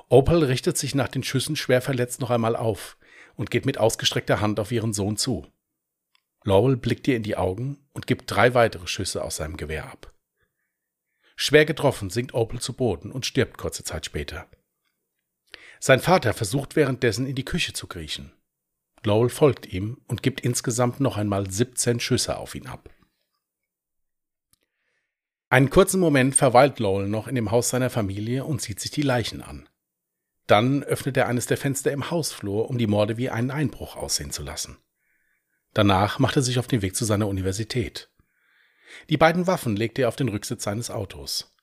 Opal 0.08 0.44
richtet 0.44 0.78
sich 0.78 0.94
nach 0.94 1.08
den 1.08 1.24
Schüssen 1.24 1.56
schwer 1.56 1.82
verletzt 1.82 2.20
noch 2.20 2.30
einmal 2.30 2.54
auf 2.54 2.96
und 3.34 3.50
geht 3.50 3.66
mit 3.66 3.78
ausgestreckter 3.78 4.40
Hand 4.40 4.60
auf 4.60 4.70
ihren 4.70 4.92
Sohn 4.92 5.16
zu. 5.16 5.48
Lowell 6.44 6.76
blickt 6.76 7.08
ihr 7.08 7.16
in 7.16 7.24
die 7.24 7.36
Augen 7.36 7.78
und 7.92 8.06
gibt 8.06 8.30
drei 8.30 8.54
weitere 8.54 8.86
Schüsse 8.86 9.24
aus 9.24 9.34
seinem 9.34 9.56
Gewehr 9.56 9.90
ab. 9.90 10.12
Schwer 11.40 11.64
getroffen 11.64 12.10
sinkt 12.10 12.34
Opel 12.34 12.60
zu 12.60 12.72
Boden 12.72 13.12
und 13.12 13.24
stirbt 13.24 13.58
kurze 13.58 13.84
Zeit 13.84 14.04
später. 14.04 14.48
Sein 15.78 16.00
Vater 16.00 16.34
versucht 16.34 16.74
währenddessen 16.74 17.26
in 17.26 17.36
die 17.36 17.44
Küche 17.44 17.72
zu 17.72 17.86
kriechen. 17.86 18.32
Lowell 19.04 19.28
folgt 19.28 19.72
ihm 19.72 20.00
und 20.08 20.24
gibt 20.24 20.40
insgesamt 20.40 20.98
noch 20.98 21.16
einmal 21.16 21.48
17 21.48 22.00
Schüsse 22.00 22.38
auf 22.38 22.56
ihn 22.56 22.66
ab. 22.66 22.90
Einen 25.48 25.70
kurzen 25.70 26.00
Moment 26.00 26.34
verweilt 26.34 26.80
Lowell 26.80 27.06
noch 27.06 27.28
in 27.28 27.36
dem 27.36 27.52
Haus 27.52 27.68
seiner 27.68 27.88
Familie 27.88 28.44
und 28.44 28.60
sieht 28.60 28.80
sich 28.80 28.90
die 28.90 29.02
Leichen 29.02 29.40
an. 29.40 29.68
Dann 30.48 30.82
öffnet 30.82 31.16
er 31.16 31.28
eines 31.28 31.46
der 31.46 31.56
Fenster 31.56 31.92
im 31.92 32.10
Hausflur, 32.10 32.68
um 32.68 32.78
die 32.78 32.88
Morde 32.88 33.16
wie 33.16 33.30
einen 33.30 33.52
Einbruch 33.52 33.94
aussehen 33.94 34.32
zu 34.32 34.42
lassen. 34.42 34.76
Danach 35.72 36.18
macht 36.18 36.34
er 36.34 36.42
sich 36.42 36.58
auf 36.58 36.66
den 36.66 36.82
Weg 36.82 36.96
zu 36.96 37.04
seiner 37.04 37.28
Universität. 37.28 38.10
Die 39.08 39.16
beiden 39.16 39.46
Waffen 39.46 39.76
legt 39.76 39.98
er 39.98 40.08
auf 40.08 40.16
den 40.16 40.28
Rücksitz 40.28 40.64
seines 40.64 40.90
Autos. 40.90 41.54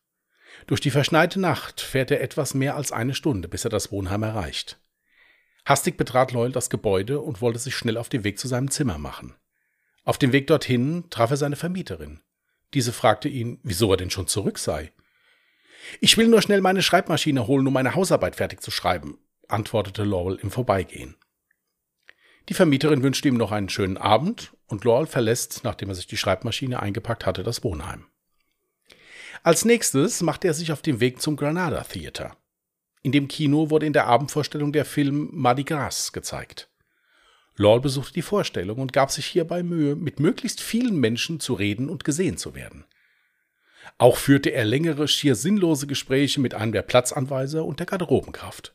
Durch 0.67 0.81
die 0.81 0.91
verschneite 0.91 1.39
Nacht 1.39 1.81
fährt 1.81 2.11
er 2.11 2.21
etwas 2.21 2.53
mehr 2.53 2.75
als 2.75 2.91
eine 2.91 3.13
Stunde, 3.13 3.47
bis 3.47 3.65
er 3.65 3.69
das 3.69 3.91
Wohnheim 3.91 4.23
erreicht. 4.23 4.79
Hastig 5.65 5.97
betrat 5.97 6.31
Loyal 6.31 6.51
das 6.51 6.69
Gebäude 6.69 7.19
und 7.19 7.41
wollte 7.41 7.59
sich 7.59 7.75
schnell 7.75 7.97
auf 7.97 8.09
den 8.09 8.23
Weg 8.23 8.39
zu 8.39 8.47
seinem 8.47 8.69
Zimmer 8.69 8.97
machen. 8.97 9.35
Auf 10.03 10.17
dem 10.17 10.31
Weg 10.31 10.47
dorthin 10.47 11.09
traf 11.09 11.31
er 11.31 11.37
seine 11.37 11.55
Vermieterin. 11.55 12.21
Diese 12.73 12.93
fragte 12.93 13.27
ihn, 13.27 13.59
wieso 13.63 13.91
er 13.91 13.97
denn 13.97 14.11
schon 14.11 14.27
zurück 14.27 14.59
sei. 14.59 14.91
Ich 15.99 16.17
will 16.17 16.27
nur 16.27 16.41
schnell 16.41 16.61
meine 16.61 16.81
Schreibmaschine 16.81 17.47
holen, 17.47 17.65
um 17.65 17.73
meine 17.73 17.95
Hausarbeit 17.95 18.35
fertig 18.35 18.61
zu 18.61 18.71
schreiben, 18.71 19.17
antwortete 19.47 20.03
Lowell 20.03 20.39
im 20.41 20.51
Vorbeigehen. 20.51 21.15
Die 22.49 22.53
Vermieterin 22.53 23.03
wünschte 23.03 23.27
ihm 23.27 23.37
noch 23.37 23.51
einen 23.51 23.69
schönen 23.69 23.97
Abend 23.97 24.53
und 24.67 24.83
Lowell 24.83 25.07
verlässt, 25.07 25.61
nachdem 25.63 25.89
er 25.89 25.95
sich 25.95 26.07
die 26.07 26.17
Schreibmaschine 26.17 26.79
eingepackt 26.79 27.25
hatte, 27.25 27.43
das 27.43 27.63
Wohnheim. 27.63 28.05
Als 29.43 29.65
nächstes 29.65 30.21
machte 30.21 30.47
er 30.47 30.53
sich 30.53 30.71
auf 30.71 30.81
den 30.81 30.99
Weg 30.99 31.21
zum 31.21 31.35
Granada 31.35 31.83
Theater. 31.83 32.37
In 33.01 33.11
dem 33.11 33.27
Kino 33.27 33.69
wurde 33.69 33.85
in 33.85 33.93
der 33.93 34.07
Abendvorstellung 34.07 34.71
der 34.71 34.85
Film 34.85 35.29
Mardi 35.31 35.63
Gras 35.63 36.11
gezeigt. 36.11 36.69
Lowell 37.55 37.79
besuchte 37.79 38.13
die 38.13 38.21
Vorstellung 38.21 38.79
und 38.79 38.93
gab 38.93 39.11
sich 39.11 39.25
hierbei 39.25 39.63
Mühe, 39.63 39.95
mit 39.95 40.19
möglichst 40.19 40.61
vielen 40.61 40.99
Menschen 40.99 41.39
zu 41.39 41.53
reden 41.53 41.89
und 41.89 42.03
gesehen 42.03 42.37
zu 42.37 42.53
werden. 42.53 42.85
Auch 43.97 44.17
führte 44.17 44.49
er 44.49 44.65
längere, 44.65 45.07
schier 45.07 45.35
sinnlose 45.35 45.87
Gespräche 45.87 46.41
mit 46.41 46.53
einem 46.53 46.71
der 46.71 46.81
Platzanweiser 46.81 47.63
und 47.63 47.79
der 47.79 47.85
Garderobenkraft. 47.85 48.74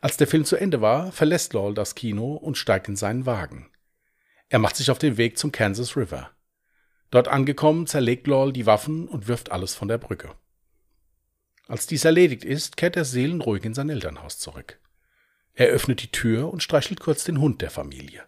Als 0.00 0.16
der 0.16 0.26
Film 0.26 0.44
zu 0.44 0.56
Ende 0.56 0.80
war, 0.80 1.10
verlässt 1.12 1.52
Lowell 1.52 1.74
das 1.74 1.94
Kino 1.94 2.34
und 2.34 2.56
steigt 2.56 2.88
in 2.88 2.96
seinen 2.96 3.26
Wagen. 3.26 3.70
Er 4.48 4.58
macht 4.58 4.76
sich 4.76 4.90
auf 4.90 4.98
den 4.98 5.16
Weg 5.16 5.38
zum 5.38 5.52
Kansas 5.52 5.96
River. 5.96 6.30
Dort 7.10 7.28
angekommen, 7.28 7.86
zerlegt 7.86 8.26
Lowell 8.26 8.52
die 8.52 8.66
Waffen 8.66 9.08
und 9.08 9.28
wirft 9.28 9.50
alles 9.50 9.74
von 9.74 9.88
der 9.88 9.98
Brücke. 9.98 10.34
Als 11.66 11.86
dies 11.86 12.04
erledigt 12.04 12.44
ist, 12.44 12.76
kehrt 12.76 12.96
er 12.96 13.04
seelenruhig 13.04 13.64
in 13.64 13.74
sein 13.74 13.90
Elternhaus 13.90 14.38
zurück. 14.38 14.78
Er 15.54 15.66
öffnet 15.68 16.02
die 16.02 16.12
Tür 16.12 16.50
und 16.52 16.62
streichelt 16.62 17.00
kurz 17.00 17.24
den 17.24 17.40
Hund 17.40 17.60
der 17.60 17.70
Familie. 17.70 18.22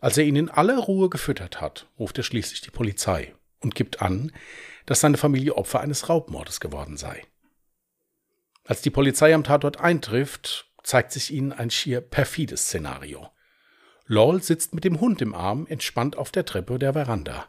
Als 0.00 0.16
er 0.16 0.24
ihn 0.24 0.36
in 0.36 0.48
aller 0.48 0.78
Ruhe 0.78 1.10
gefüttert 1.10 1.60
hat, 1.60 1.88
ruft 1.98 2.16
er 2.16 2.24
schließlich 2.24 2.60
die 2.60 2.70
Polizei 2.70 3.34
und 3.60 3.74
gibt 3.74 4.00
an, 4.00 4.32
dass 4.86 5.00
seine 5.00 5.16
Familie 5.16 5.56
Opfer 5.56 5.80
eines 5.80 6.08
Raubmordes 6.08 6.60
geworden 6.60 6.96
sei. 6.96 7.22
Als 8.64 8.80
die 8.80 8.90
Polizei 8.90 9.34
am 9.34 9.44
Tatort 9.44 9.80
eintrifft, 9.80 10.70
zeigt 10.82 11.12
sich 11.12 11.32
ihnen 11.32 11.52
ein 11.52 11.70
schier 11.70 12.00
perfides 12.00 12.62
Szenario. 12.62 13.30
Lowell 14.06 14.42
sitzt 14.42 14.74
mit 14.74 14.84
dem 14.84 15.00
Hund 15.00 15.22
im 15.22 15.34
Arm 15.34 15.66
entspannt 15.66 16.16
auf 16.16 16.30
der 16.30 16.44
Treppe 16.44 16.78
der 16.78 16.94
Veranda. 16.94 17.48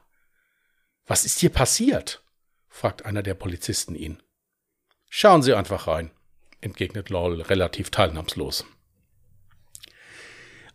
Was 1.05 1.25
ist 1.25 1.39
hier 1.39 1.49
passiert? 1.49 2.23
fragt 2.67 3.05
einer 3.05 3.23
der 3.23 3.33
Polizisten 3.33 3.95
ihn. 3.95 4.21
Schauen 5.09 5.41
Sie 5.41 5.53
einfach 5.53 5.87
rein, 5.87 6.11
entgegnet 6.59 7.09
Lowell 7.09 7.41
relativ 7.41 7.89
teilnahmslos. 7.89 8.65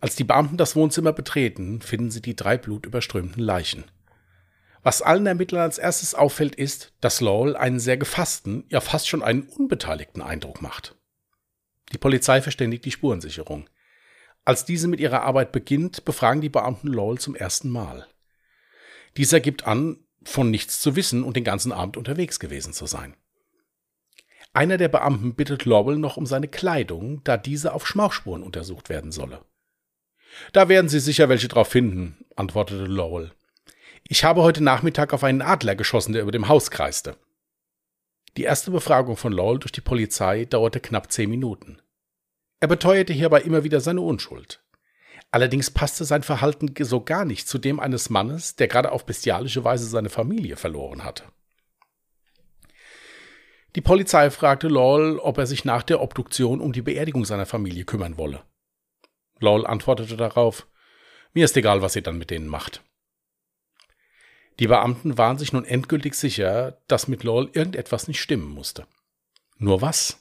Als 0.01 0.17
die 0.17 0.25
Beamten 0.25 0.57
das 0.57 0.77
Wohnzimmer 0.77 1.13
betreten, 1.13 1.83
finden 1.83 2.11
sie 2.11 2.23
die 2.23 2.37
drei 2.37 2.57
blutüberströmten 2.57 3.43
Leichen. 3.43 3.85
Was 4.83 5.03
allen 5.03 5.27
Ermittlern 5.27 5.63
als 5.63 5.79
erstes 5.79 6.15
auffällt, 6.15 6.55
ist, 6.55 6.93
dass 7.01 7.21
Lowell 7.21 7.57
einen 7.57 7.81
sehr 7.81 7.99
gefassten, 7.99 8.65
ja 8.69 8.81
fast 8.81 9.09
schon 9.09 9.23
einen 9.23 9.43
unbeteiligten 9.43 10.23
Eindruck 10.23 10.63
macht. 10.63 10.97
Die 11.93 11.99
Polizei 11.99 12.41
verständigt 12.41 12.85
die 12.85 12.93
Spurensicherung. 12.93 13.69
Als 14.45 14.65
diese 14.65 14.89
mit 14.89 15.01
ihrer 15.01 15.23
Arbeit 15.23 15.53
beginnt, 15.53 16.05
befragen 16.05 16.41
die 16.41 16.49
Beamten 16.49 16.89
Lowell 16.89 17.19
zum 17.19 17.35
ersten 17.35 17.69
Mal. 17.69 18.07
Dieser 19.17 19.41
gibt 19.41 19.67
an, 19.67 19.99
von 20.23 20.51
nichts 20.51 20.81
zu 20.81 20.97
wissen 20.97 21.25
und 21.25 21.37
den 21.37 21.45
ganzen 21.45 21.73
Abend 21.73 21.97
unterwegs 21.97 22.41
gewesen 22.41 22.73
zu 22.73 22.87
sein. 22.87 23.17
Einer 24.53 24.79
der 24.79 24.89
Beamten 24.89 25.35
bittet 25.35 25.65
Lowell 25.65 25.97
noch 25.97 26.17
um 26.17 26.27
seine 26.27 26.49
Kleidung, 26.49 27.23
da 27.25 27.37
diese 27.37 27.73
auf 27.73 27.87
Schmauchspuren 27.87 28.43
untersucht 28.43 28.89
werden 28.89 29.13
solle. 29.13 29.45
Da 30.53 30.69
werden 30.69 30.89
Sie 30.89 31.01
sicher 31.01 31.29
welche 31.29 31.49
drauf 31.49 31.69
finden, 31.69 32.25
antwortete 32.37 32.85
Lowell. 32.85 33.33
Ich 34.05 34.25
habe 34.25 34.43
heute 34.43 34.63
Nachmittag 34.63 35.13
auf 35.13 35.25
einen 35.25 35.43
Adler 35.43 35.77
geschossen, 35.77 36.13
der 36.13 36.23
über 36.23 36.33
dem 36.33 36.49
Haus 36.49 36.71
kreiste. 36.71 37.17
Die 38.37 38.43
erste 38.43 38.71
Befragung 38.71 39.17
von 39.17 39.33
Lowell 39.33 39.59
durch 39.59 39.73
die 39.73 39.81
Polizei 39.81 40.45
dauerte 40.45 40.81
knapp 40.81 41.11
zehn 41.11 41.31
Minuten. 41.31 41.81
Er 42.61 42.69
beteuerte 42.69 43.13
hierbei 43.13 43.41
immer 43.41 43.65
wieder 43.65 43.81
seine 43.81 44.01
Unschuld. 44.01 44.63
Allerdings 45.33 45.71
passte 45.71 46.05
sein 46.05 46.23
Verhalten 46.23 46.75
so 46.81 47.01
gar 47.01 47.25
nicht 47.25 47.49
zu 47.49 47.59
dem 47.59 47.79
eines 47.81 48.11
Mannes, 48.11 48.57
der 48.57 48.69
gerade 48.69 48.93
auf 48.93 49.07
bestialische 49.07 49.65
Weise 49.65 49.87
seine 49.87 50.11
Familie 50.11 50.57
verloren 50.57 51.05
hatte. 51.05 51.25
Die 53.77 53.81
Polizei 53.81 54.31
fragte 54.31 54.67
Lowell, 54.67 55.19
ob 55.19 55.39
er 55.39 55.47
sich 55.47 55.65
nach 55.65 55.85
der 55.85 56.01
Obduktion 56.01 56.61
um 56.61 56.73
die 56.73 56.83
Beerdigung 56.83 57.25
seiner 57.25 57.47
Familie 57.47 57.85
kümmern 57.85 58.19
wolle. 58.19 58.43
Lowell 59.39 59.67
antwortete 59.67 60.17
darauf, 60.17 60.67
mir 61.33 61.45
ist 61.45 61.57
egal, 61.57 61.81
was 61.81 61.95
ihr 61.95 62.03
dann 62.03 62.19
mit 62.19 62.31
denen 62.31 62.49
macht. 62.49 62.83
Die 64.61 64.67
Beamten 64.67 65.17
waren 65.17 65.39
sich 65.39 65.55
nun 65.55 65.65
endgültig 65.65 66.15
sicher, 66.15 66.77
dass 66.87 67.09
mit 67.09 67.25
Lowell 67.25 67.49
irgendetwas 67.55 68.09
nicht 68.09 68.21
stimmen 68.21 68.51
musste. 68.51 68.87
Nur 69.57 69.81
was? 69.81 70.19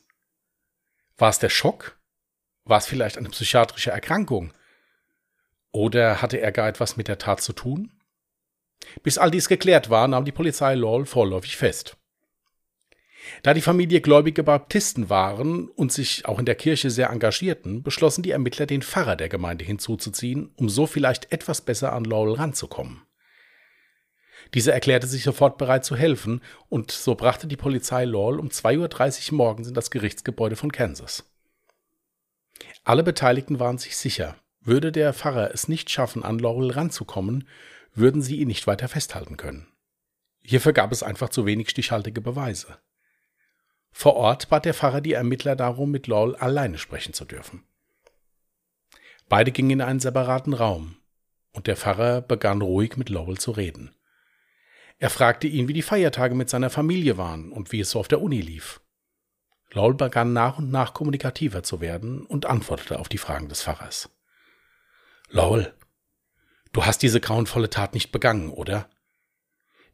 War 1.17 1.29
es 1.29 1.39
der 1.39 1.49
Schock? 1.49 1.99
War 2.63 2.77
es 2.77 2.87
vielleicht 2.87 3.17
eine 3.17 3.29
psychiatrische 3.29 3.91
Erkrankung? 3.91 4.53
Oder 5.71 6.21
hatte 6.21 6.37
er 6.37 6.53
gar 6.53 6.69
etwas 6.69 6.95
mit 6.95 7.09
der 7.09 7.17
Tat 7.17 7.41
zu 7.41 7.51
tun? 7.51 7.91
Bis 9.03 9.17
all 9.17 9.29
dies 9.29 9.49
geklärt 9.49 9.89
war, 9.89 10.07
nahm 10.07 10.23
die 10.23 10.31
Polizei 10.31 10.73
Lowell 10.73 11.05
vorläufig 11.05 11.57
fest. 11.57 11.97
Da 13.43 13.53
die 13.53 13.61
Familie 13.61 13.99
gläubige 13.99 14.43
Baptisten 14.43 15.09
waren 15.09 15.67
und 15.67 15.91
sich 15.91 16.25
auch 16.25 16.39
in 16.39 16.45
der 16.45 16.55
Kirche 16.55 16.89
sehr 16.91 17.09
engagierten, 17.09 17.83
beschlossen 17.83 18.23
die 18.23 18.31
Ermittler, 18.31 18.65
den 18.65 18.83
Pfarrer 18.83 19.17
der 19.17 19.27
Gemeinde 19.27 19.65
hinzuzuziehen, 19.65 20.53
um 20.55 20.69
so 20.69 20.87
vielleicht 20.87 21.33
etwas 21.33 21.59
besser 21.59 21.91
an 21.91 22.05
Lowell 22.05 22.35
ranzukommen. 22.35 23.01
Dieser 24.53 24.73
erklärte 24.73 25.07
sich 25.07 25.23
sofort 25.23 25.57
bereit 25.57 25.85
zu 25.85 25.95
helfen, 25.95 26.41
und 26.69 26.91
so 26.91 27.15
brachte 27.15 27.47
die 27.47 27.57
Polizei 27.57 28.05
Lowell 28.05 28.39
um 28.39 28.47
2.30 28.47 29.31
Uhr 29.31 29.37
morgens 29.37 29.67
in 29.67 29.73
das 29.73 29.91
Gerichtsgebäude 29.91 30.55
von 30.55 30.71
Kansas. 30.71 31.25
Alle 32.83 33.03
Beteiligten 33.03 33.59
waren 33.59 33.77
sich 33.77 33.95
sicher, 33.95 34.35
würde 34.61 34.91
der 34.91 35.13
Pfarrer 35.13 35.51
es 35.53 35.67
nicht 35.67 35.89
schaffen, 35.89 36.23
an 36.23 36.39
Lowell 36.39 36.71
ranzukommen, 36.71 37.47
würden 37.93 38.21
sie 38.21 38.37
ihn 38.37 38.47
nicht 38.47 38.65
weiter 38.67 38.87
festhalten 38.87 39.37
können. 39.37 39.67
Hierfür 40.41 40.73
gab 40.73 40.91
es 40.91 41.03
einfach 41.03 41.29
zu 41.29 41.45
wenig 41.45 41.69
stichhaltige 41.69 42.21
Beweise. 42.21 42.79
Vor 43.91 44.15
Ort 44.15 44.49
bat 44.49 44.65
der 44.65 44.73
Pfarrer 44.73 45.01
die 45.01 45.13
Ermittler 45.13 45.55
darum, 45.55 45.91
mit 45.91 46.07
Lowell 46.07 46.35
alleine 46.35 46.77
sprechen 46.77 47.13
zu 47.13 47.25
dürfen. 47.25 47.63
Beide 49.27 49.51
gingen 49.51 49.71
in 49.71 49.81
einen 49.81 49.99
separaten 49.99 50.53
Raum, 50.53 50.97
und 51.51 51.67
der 51.67 51.77
Pfarrer 51.77 52.21
begann 52.21 52.61
ruhig 52.61 52.97
mit 52.97 53.09
Lowell 53.09 53.37
zu 53.37 53.51
reden. 53.51 53.93
Er 54.99 55.09
fragte 55.09 55.47
ihn, 55.47 55.69
wie 55.69 55.73
die 55.73 55.81
Feiertage 55.81 56.35
mit 56.35 56.49
seiner 56.49 56.69
Familie 56.69 57.17
waren 57.17 57.51
und 57.51 57.71
wie 57.71 57.79
es 57.79 57.91
so 57.91 57.99
auf 57.99 58.09
der 58.09 58.21
Uni 58.21 58.41
lief. 58.41 58.81
Lowell 59.71 59.93
begann 59.93 60.33
nach 60.33 60.57
und 60.57 60.71
nach 60.71 60.93
kommunikativer 60.93 61.63
zu 61.63 61.79
werden 61.79 62.25
und 62.25 62.45
antwortete 62.45 62.99
auf 62.99 63.07
die 63.07 63.17
Fragen 63.17 63.47
des 63.47 63.63
Pfarrers. 63.63 64.09
Lowell, 65.29 65.73
du 66.73 66.85
hast 66.85 67.01
diese 67.01 67.21
grauenvolle 67.21 67.69
Tat 67.69 67.93
nicht 67.93 68.11
begangen, 68.11 68.49
oder? 68.49 68.89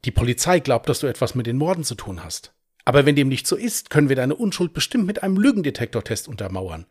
Die 0.05 0.12
Polizei 0.12 0.59
glaubt, 0.59 0.89
dass 0.89 1.00
du 1.00 1.07
etwas 1.07 1.35
mit 1.35 1.45
den 1.45 1.57
Morden 1.57 1.83
zu 1.83 1.95
tun 1.95 2.24
hast. 2.24 2.53
Aber 2.83 3.05
wenn 3.05 3.15
dem 3.15 3.27
nicht 3.27 3.47
so 3.47 3.55
ist, 3.55 3.89
können 3.89 4.09
wir 4.09 4.15
deine 4.15 4.35
Unschuld 4.35 4.74
bestimmt 4.74 5.05
mit 5.05 5.24
einem 5.24 5.38
Lügendetektortest 5.38 6.27
untermauern, 6.27 6.85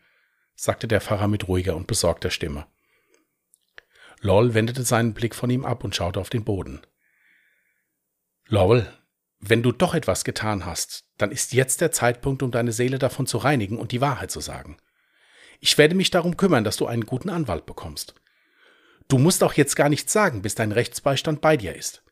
sagte 0.54 0.87
der 0.87 1.00
Pfarrer 1.00 1.28
mit 1.28 1.49
ruhiger 1.49 1.75
und 1.75 1.87
besorgter 1.87 2.30
Stimme. 2.30 2.66
Lowell 4.21 4.54
wendete 4.54 4.83
seinen 4.83 5.14
Blick 5.14 5.35
von 5.35 5.50
ihm 5.50 5.64
ab 5.64 5.85
und 5.85 5.97
schaute 5.97 6.21
auf 6.21 6.30
den 6.30 6.44
Boden. 6.44 6.80
Lowell, 8.47 8.93
wenn 9.41 9.63
du 9.63 9.73
doch 9.73 9.95
etwas 9.95 10.25
getan 10.25 10.65
hast, 10.67 11.05
dann 11.19 11.31
ist 11.31 11.53
jetzt 11.53 11.81
der 11.81 11.93
Zeitpunkt, 11.93 12.43
um 12.43 12.51
deine 12.51 12.73
Seele 12.73 12.99
davon 12.99 13.27
zu 13.27 13.39
reinigen 13.39 13.79
und 13.79 13.93
die 13.93 14.01
Wahrheit 14.01 14.31
zu 14.31 14.41
sagen. 14.41 14.79
Ich 15.61 15.79
werde 15.79 15.95
mich 15.95 16.11
darum 16.11 16.37
kümmern, 16.37 16.65
dass 16.65 16.77
du 16.77 16.87
einen 16.87 17.07
guten 17.07 17.31
Anwalt 17.31 17.67
bekommst. 17.67 18.15
Du 19.09 19.19
musst 19.19 19.43
auch 19.43 19.55
jetzt 19.55 19.77
gar 19.77 19.89
nichts 19.89 20.13
sagen, 20.13 20.43
bis 20.43 20.55
dein 20.55 20.73
Rechtsbeistand 20.73 21.41
bei 21.41 21.57
dir 21.57 21.75
ist. 21.75 22.03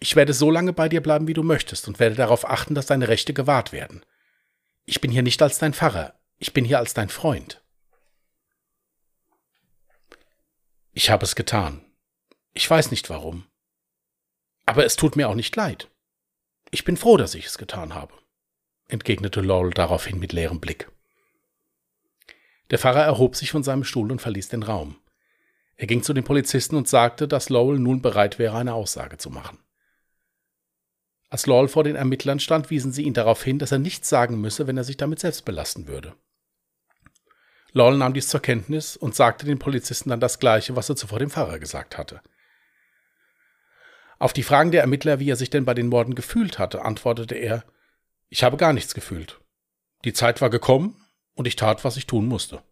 Ich 0.00 0.16
werde 0.16 0.32
so 0.32 0.50
lange 0.50 0.72
bei 0.72 0.88
dir 0.88 1.00
bleiben, 1.00 1.28
wie 1.28 1.34
du 1.34 1.42
möchtest, 1.42 1.86
und 1.86 2.00
werde 2.00 2.16
darauf 2.16 2.48
achten, 2.48 2.74
dass 2.74 2.86
deine 2.86 3.08
Rechte 3.08 3.32
gewahrt 3.32 3.72
werden. 3.72 4.04
Ich 4.84 5.00
bin 5.00 5.10
hier 5.10 5.22
nicht 5.22 5.40
als 5.42 5.58
dein 5.58 5.74
Pfarrer, 5.74 6.14
ich 6.38 6.52
bin 6.52 6.64
hier 6.64 6.78
als 6.78 6.94
dein 6.94 7.08
Freund. 7.08 7.62
Ich 10.92 11.10
habe 11.10 11.24
es 11.24 11.34
getan. 11.34 11.84
Ich 12.52 12.68
weiß 12.68 12.90
nicht 12.90 13.10
warum. 13.10 13.46
Aber 14.66 14.84
es 14.84 14.96
tut 14.96 15.16
mir 15.16 15.28
auch 15.28 15.34
nicht 15.34 15.54
leid. 15.56 15.90
Ich 16.70 16.84
bin 16.84 16.96
froh, 16.96 17.16
dass 17.16 17.34
ich 17.34 17.46
es 17.46 17.58
getan 17.58 17.94
habe, 17.94 18.14
entgegnete 18.88 19.40
Laurel 19.40 19.70
daraufhin 19.70 20.18
mit 20.18 20.32
leerem 20.32 20.60
Blick. 20.60 20.90
Der 22.70 22.78
Pfarrer 22.78 23.04
erhob 23.04 23.36
sich 23.36 23.50
von 23.50 23.62
seinem 23.62 23.84
Stuhl 23.84 24.10
und 24.10 24.20
verließ 24.20 24.48
den 24.48 24.62
Raum. 24.62 24.96
Er 25.76 25.86
ging 25.86 26.02
zu 26.02 26.12
den 26.12 26.24
Polizisten 26.24 26.76
und 26.76 26.88
sagte, 26.88 27.28
dass 27.28 27.48
Lowell 27.48 27.78
nun 27.78 28.00
bereit 28.00 28.38
wäre, 28.38 28.56
eine 28.56 28.74
Aussage 28.74 29.18
zu 29.18 29.30
machen. 29.30 29.58
Als 31.30 31.46
Lowell 31.46 31.68
vor 31.68 31.84
den 31.84 31.96
Ermittlern 31.96 32.38
stand, 32.40 32.70
wiesen 32.70 32.92
sie 32.92 33.02
ihn 33.02 33.14
darauf 33.14 33.42
hin, 33.42 33.58
dass 33.58 33.72
er 33.72 33.78
nichts 33.78 34.08
sagen 34.08 34.40
müsse, 34.40 34.66
wenn 34.66 34.76
er 34.76 34.84
sich 34.84 34.96
damit 34.96 35.18
selbst 35.18 35.44
belasten 35.44 35.88
würde. 35.88 36.14
Lowell 37.72 37.98
nahm 37.98 38.14
dies 38.14 38.28
zur 38.28 38.40
Kenntnis 38.40 38.96
und 38.96 39.16
sagte 39.16 39.44
den 39.44 39.58
Polizisten 39.58 40.10
dann 40.10 40.20
das 40.20 40.38
Gleiche, 40.38 40.76
was 40.76 40.88
er 40.88 40.96
zuvor 40.96 41.18
dem 41.18 41.30
Pfarrer 41.30 41.58
gesagt 41.58 41.98
hatte. 41.98 42.20
Auf 44.18 44.32
die 44.32 44.42
Fragen 44.42 44.70
der 44.70 44.80
Ermittler, 44.80 45.20
wie 45.20 45.30
er 45.30 45.36
sich 45.36 45.50
denn 45.50 45.64
bei 45.64 45.74
den 45.74 45.88
Morden 45.88 46.14
gefühlt 46.14 46.58
hatte, 46.58 46.84
antwortete 46.84 47.34
er, 47.34 47.64
ich 48.28 48.42
habe 48.42 48.56
gar 48.56 48.72
nichts 48.72 48.94
gefühlt. 48.94 49.40
Die 50.04 50.12
Zeit 50.12 50.40
war 50.40 50.50
gekommen 50.50 50.96
und 51.34 51.46
ich 51.46 51.56
tat, 51.56 51.84
was 51.84 51.96
ich 51.96 52.06
tun 52.06 52.26
musste. 52.26 52.62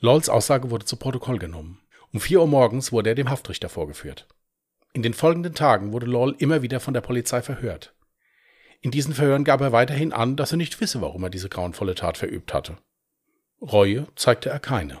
Lowells 0.00 0.28
Aussage 0.28 0.70
wurde 0.70 0.84
zu 0.84 0.96
Protokoll 0.96 1.38
genommen. 1.38 1.80
Um 2.12 2.20
vier 2.20 2.40
Uhr 2.40 2.48
morgens 2.48 2.92
wurde 2.92 3.10
er 3.10 3.14
dem 3.14 3.30
Haftrichter 3.30 3.68
vorgeführt. 3.68 4.26
In 4.92 5.02
den 5.02 5.14
folgenden 5.14 5.54
Tagen 5.54 5.92
wurde 5.92 6.06
Lowell 6.06 6.34
immer 6.38 6.62
wieder 6.62 6.80
von 6.80 6.92
der 6.92 7.00
Polizei 7.00 7.40
verhört. 7.40 7.94
In 8.80 8.90
diesen 8.90 9.14
Verhören 9.14 9.44
gab 9.44 9.60
er 9.60 9.72
weiterhin 9.72 10.12
an, 10.12 10.36
dass 10.36 10.52
er 10.52 10.58
nicht 10.58 10.80
wisse, 10.80 11.00
warum 11.00 11.22
er 11.22 11.30
diese 11.30 11.48
grauenvolle 11.48 11.94
Tat 11.94 12.18
verübt 12.18 12.52
hatte. 12.52 12.78
Reue 13.60 14.08
zeigte 14.16 14.50
er 14.50 14.58
keine. 14.58 15.00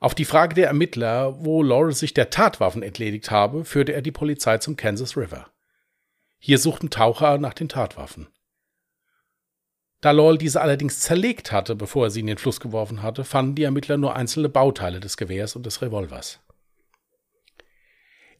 Auf 0.00 0.14
die 0.14 0.24
Frage 0.24 0.54
der 0.54 0.68
Ermittler, 0.68 1.44
wo 1.44 1.62
Laurel 1.62 1.92
sich 1.92 2.14
der 2.14 2.30
Tatwaffen 2.30 2.82
entledigt 2.82 3.30
habe, 3.30 3.64
führte 3.64 3.92
er 3.92 4.02
die 4.02 4.12
Polizei 4.12 4.58
zum 4.58 4.76
Kansas 4.76 5.16
River. 5.16 5.50
Hier 6.38 6.58
suchten 6.58 6.90
Taucher 6.90 7.38
nach 7.38 7.54
den 7.54 7.68
Tatwaffen. 7.68 8.28
Da 10.00 10.12
Laurel 10.12 10.38
diese 10.38 10.60
allerdings 10.60 11.00
zerlegt 11.00 11.50
hatte, 11.50 11.74
bevor 11.74 12.06
er 12.06 12.10
sie 12.10 12.20
in 12.20 12.28
den 12.28 12.38
Fluss 12.38 12.60
geworfen 12.60 13.02
hatte, 13.02 13.24
fanden 13.24 13.56
die 13.56 13.64
Ermittler 13.64 13.96
nur 13.96 14.14
einzelne 14.14 14.48
Bauteile 14.48 15.00
des 15.00 15.16
Gewehrs 15.16 15.56
und 15.56 15.66
des 15.66 15.82
Revolvers. 15.82 16.38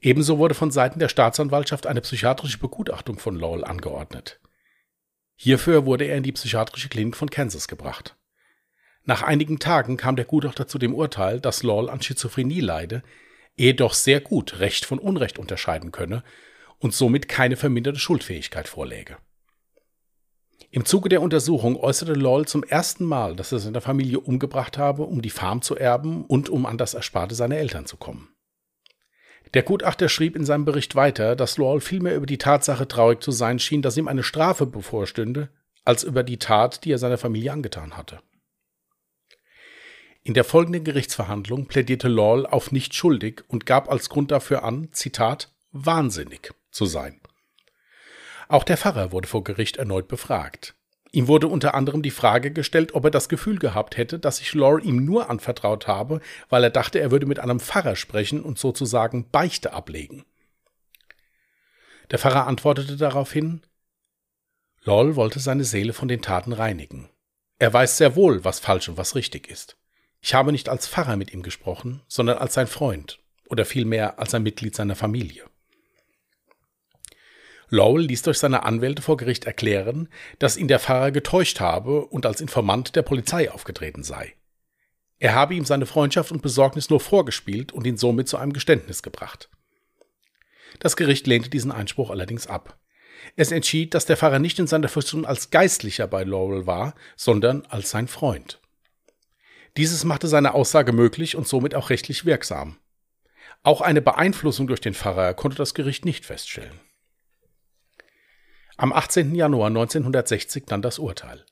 Ebenso 0.01 0.39
wurde 0.39 0.55
von 0.55 0.71
Seiten 0.71 1.01
der 1.01 1.09
Staatsanwaltschaft 1.09 1.89
eine 1.89 2.01
psychiatrische 2.01 2.59
Begutachtung 2.59 3.19
von 3.19 3.35
Lowell 3.35 3.65
angeordnet. 3.65 4.39
Hierfür 5.35 5.87
wurde 5.87 6.05
er 6.05 6.17
in 6.17 6.23
die 6.23 6.33
psychiatrische 6.33 6.89
Klinik 6.89 7.17
von 7.17 7.31
Kansas 7.31 7.67
gebracht. 7.67 8.18
Nach 9.09 9.23
einigen 9.23 9.59
Tagen 9.59 9.97
kam 9.97 10.17
der 10.17 10.27
Gutachter 10.27 10.69
zu 10.69 10.79
dem 10.79 10.95
Urteil, 10.95 11.41
dass 11.41 11.63
Lowell 11.63 11.89
an 11.89 12.03
Schizophrenie 12.03 12.61
leide, 12.61 13.03
er 13.57 13.73
doch 13.73 13.95
sehr 13.95 14.21
gut 14.21 14.61
Recht 14.61 14.85
von 14.85 14.99
Unrecht 14.99 15.39
unterscheiden 15.39 15.93
könne 15.93 16.23
und 16.79 16.93
somit 16.93 17.27
keine 17.27 17.57
verminderte 17.57 17.99
Schuldfähigkeit 17.99 18.69
vorläge. 18.69 19.17
Im 20.71 20.85
Zuge 20.85 21.09
der 21.09 21.23
Untersuchung 21.23 21.79
äußerte 21.79 22.13
Lowell 22.13 22.45
zum 22.45 22.63
ersten 22.65 23.07
Mal, 23.07 23.35
dass 23.35 23.51
er 23.51 23.61
seine 23.61 23.81
Familie 23.81 24.21
umgebracht 24.21 24.77
habe, 24.77 25.05
um 25.05 25.23
die 25.23 25.31
Farm 25.31 25.63
zu 25.63 25.75
erben 25.75 26.27
und 26.27 26.51
um 26.51 26.67
an 26.67 26.77
das 26.77 26.93
Ersparte 26.93 27.35
seiner 27.35 27.57
Eltern 27.57 27.87
zu 27.87 27.97
kommen. 27.97 28.29
Der 29.55 29.63
Gutachter 29.63 30.11
schrieb 30.11 30.37
in 30.37 30.45
seinem 30.45 30.67
Bericht 30.67 30.97
weiter, 30.97 31.35
dass 31.35 31.57
Lowell 31.57 31.81
vielmehr 31.81 32.15
über 32.15 32.27
die 32.27 32.37
Tatsache 32.37 32.87
traurig 32.87 33.23
zu 33.23 33.31
sein 33.31 33.59
schien, 33.59 33.81
dass 33.81 33.97
ihm 33.97 34.07
eine 34.07 34.23
Strafe 34.23 34.67
bevorstünde, 34.67 35.49
als 35.87 36.05
über 36.05 36.23
die 36.23 36.39
Tat, 36.39 36.85
die 36.85 36.93
er 36.93 36.99
seiner 36.99 37.17
Familie 37.17 37.53
angetan 37.53 37.97
hatte. 37.97 38.21
In 40.29 40.35
der 40.35 40.45
folgenden 40.45 40.85
Gerichtsverhandlung 40.85 41.69
plädierte 41.69 42.09
Lowell 42.09 42.45
auf 42.45 42.71
nicht 42.71 42.95
schuldig 42.95 43.45
und 43.49 43.65
gab 43.65 43.91
als 43.91 44.11
Grund 44.11 44.31
dafür 44.31 44.63
an, 44.63 44.91
Zitat, 44.93 45.55
wahnsinnig 45.73 46.53
zu 46.71 46.85
sein. 46.85 47.19
Auch 48.47 48.65
der 48.65 48.77
Pfarrer 48.77 49.11
wurde 49.11 49.27
vor 49.27 49.43
Gericht 49.43 49.79
erneut 49.79 50.07
befragt. 50.07 50.75
Ihm 51.13 51.29
wurde 51.29 51.49
unter 51.49 51.73
anderem 51.73 52.03
die 52.03 52.11
Frage 52.11 52.51
gestellt, 52.51 52.93
ob 52.93 53.05
er 53.05 53.11
das 53.11 53.31
Gefühl 53.31 53.59
gehabt 53.59 53.97
hätte, 53.97 54.19
dass 54.19 54.37
sich 54.37 54.53
Lore 54.53 54.83
ihm 54.83 55.03
nur 55.03 55.31
anvertraut 55.31 55.87
habe, 55.87 56.21
weil 56.51 56.63
er 56.63 56.69
dachte, 56.69 57.01
er 57.01 57.11
würde 57.11 57.25
mit 57.25 57.39
einem 57.39 57.59
Pfarrer 57.59 57.97
sprechen 57.97 58.43
und 58.43 58.59
sozusagen 58.59 59.31
Beichte 59.31 59.73
ablegen. 59.73 60.27
Der 62.11 62.19
Pfarrer 62.19 62.47
antwortete 62.47 62.99
daraufhin, 62.99 63.63
Lol 64.83 65.17
wollte 65.17 65.41
seine 65.41 65.65
Seele 65.65 65.95
von 65.95 66.07
den 66.07 66.21
Taten 66.21 66.53
reinigen. 66.53 67.09
Er 67.59 67.73
weiß 67.73 67.97
sehr 67.97 68.15
wohl, 68.15 68.45
was 68.45 68.61
falsch 68.61 68.91
und 68.91 68.99
was 68.99 69.15
richtig 69.15 69.49
ist. 69.49 69.78
Ich 70.21 70.35
habe 70.35 70.53
nicht 70.53 70.69
als 70.69 70.89
Pfarrer 70.89 71.17
mit 71.17 71.33
ihm 71.33 71.43
gesprochen, 71.43 72.03
sondern 72.09 72.39
als 72.39 72.55
sein 72.55 72.67
Freund 72.67 73.21
oder 73.49 73.65
vielmehr 73.65 74.19
als 74.19 74.35
ein 74.35 74.43
Mitglied 74.43 74.75
seiner 74.75 74.97
Familie. 74.97 75.45
Lowell 77.71 78.05
ließ 78.07 78.23
durch 78.23 78.39
seine 78.39 78.63
Anwälte 78.63 79.03
vor 79.03 79.17
Gericht 79.17 79.45
erklären, 79.45 80.09
dass 80.39 80.57
ihn 80.57 80.69
der 80.69 80.81
Pfarrer 80.81 81.11
getäuscht 81.11 81.61
habe 81.61 82.07
und 82.07 82.25
als 82.25 82.41
Informant 82.41 82.97
der 82.97 83.03
Polizei 83.03 83.51
aufgetreten 83.51 84.03
sei. 84.03 84.35
Er 85.19 85.35
habe 85.35 85.55
ihm 85.55 85.65
seine 85.65 85.87
Freundschaft 85.87 86.33
und 86.33 86.43
Besorgnis 86.43 86.91
nur 86.91 87.01
vorgespielt 87.01 87.73
und 87.73 87.87
ihn 87.87 87.97
somit 87.97 88.29
zu 88.29 88.39
einem 88.39 88.53
Geständnis 88.53 89.03
gebracht. 89.03 89.51
Das 90.79 90.97
Gericht 90.97 91.27
lehnte 91.27 91.51
diesen 91.51 91.73
Einspruch 91.73 92.11
allerdings 92.11 92.47
ab. 92.47 92.79
Es 93.37 93.51
entschied, 93.51 93.95
dass 93.95 94.07
der 94.07 94.17
Pfarrer 94.17 94.39
nicht 94.39 94.59
in 94.59 94.67
seiner 94.67 94.89
Funktion 94.89 95.27
als 95.27 95.51
Geistlicher 95.51 96.07
bei 96.07 96.25
Laurel 96.25 96.67
war, 96.67 96.95
sondern 97.17 97.67
als 97.67 97.91
sein 97.91 98.07
Freund. 98.07 98.61
Dieses 99.79 100.05
machte 100.05 100.27
seine 100.27 100.55
Aussage 100.55 100.93
möglich 100.93 101.37
und 101.37 101.47
somit 101.47 101.77
auch 101.77 101.91
rechtlich 101.91 102.25
wirksam. 102.25 102.79
Auch 103.63 103.81
eine 103.81 104.03
Beeinflussung 104.03 104.67
durch 104.67 104.81
den 104.81 104.93
Pfarrer 104.93 105.35
konnte 105.35 105.57
das 105.57 105.73
Gericht 105.73 106.05
nicht 106.05 106.27
feststellen. 106.27 106.81
Am 108.77 108.93
18. 108.93 109.37
Januar 109.37 109.69
1960 109.69 110.65
dann 110.67 110.83
das 110.83 110.99
Urteil. 110.99 111.47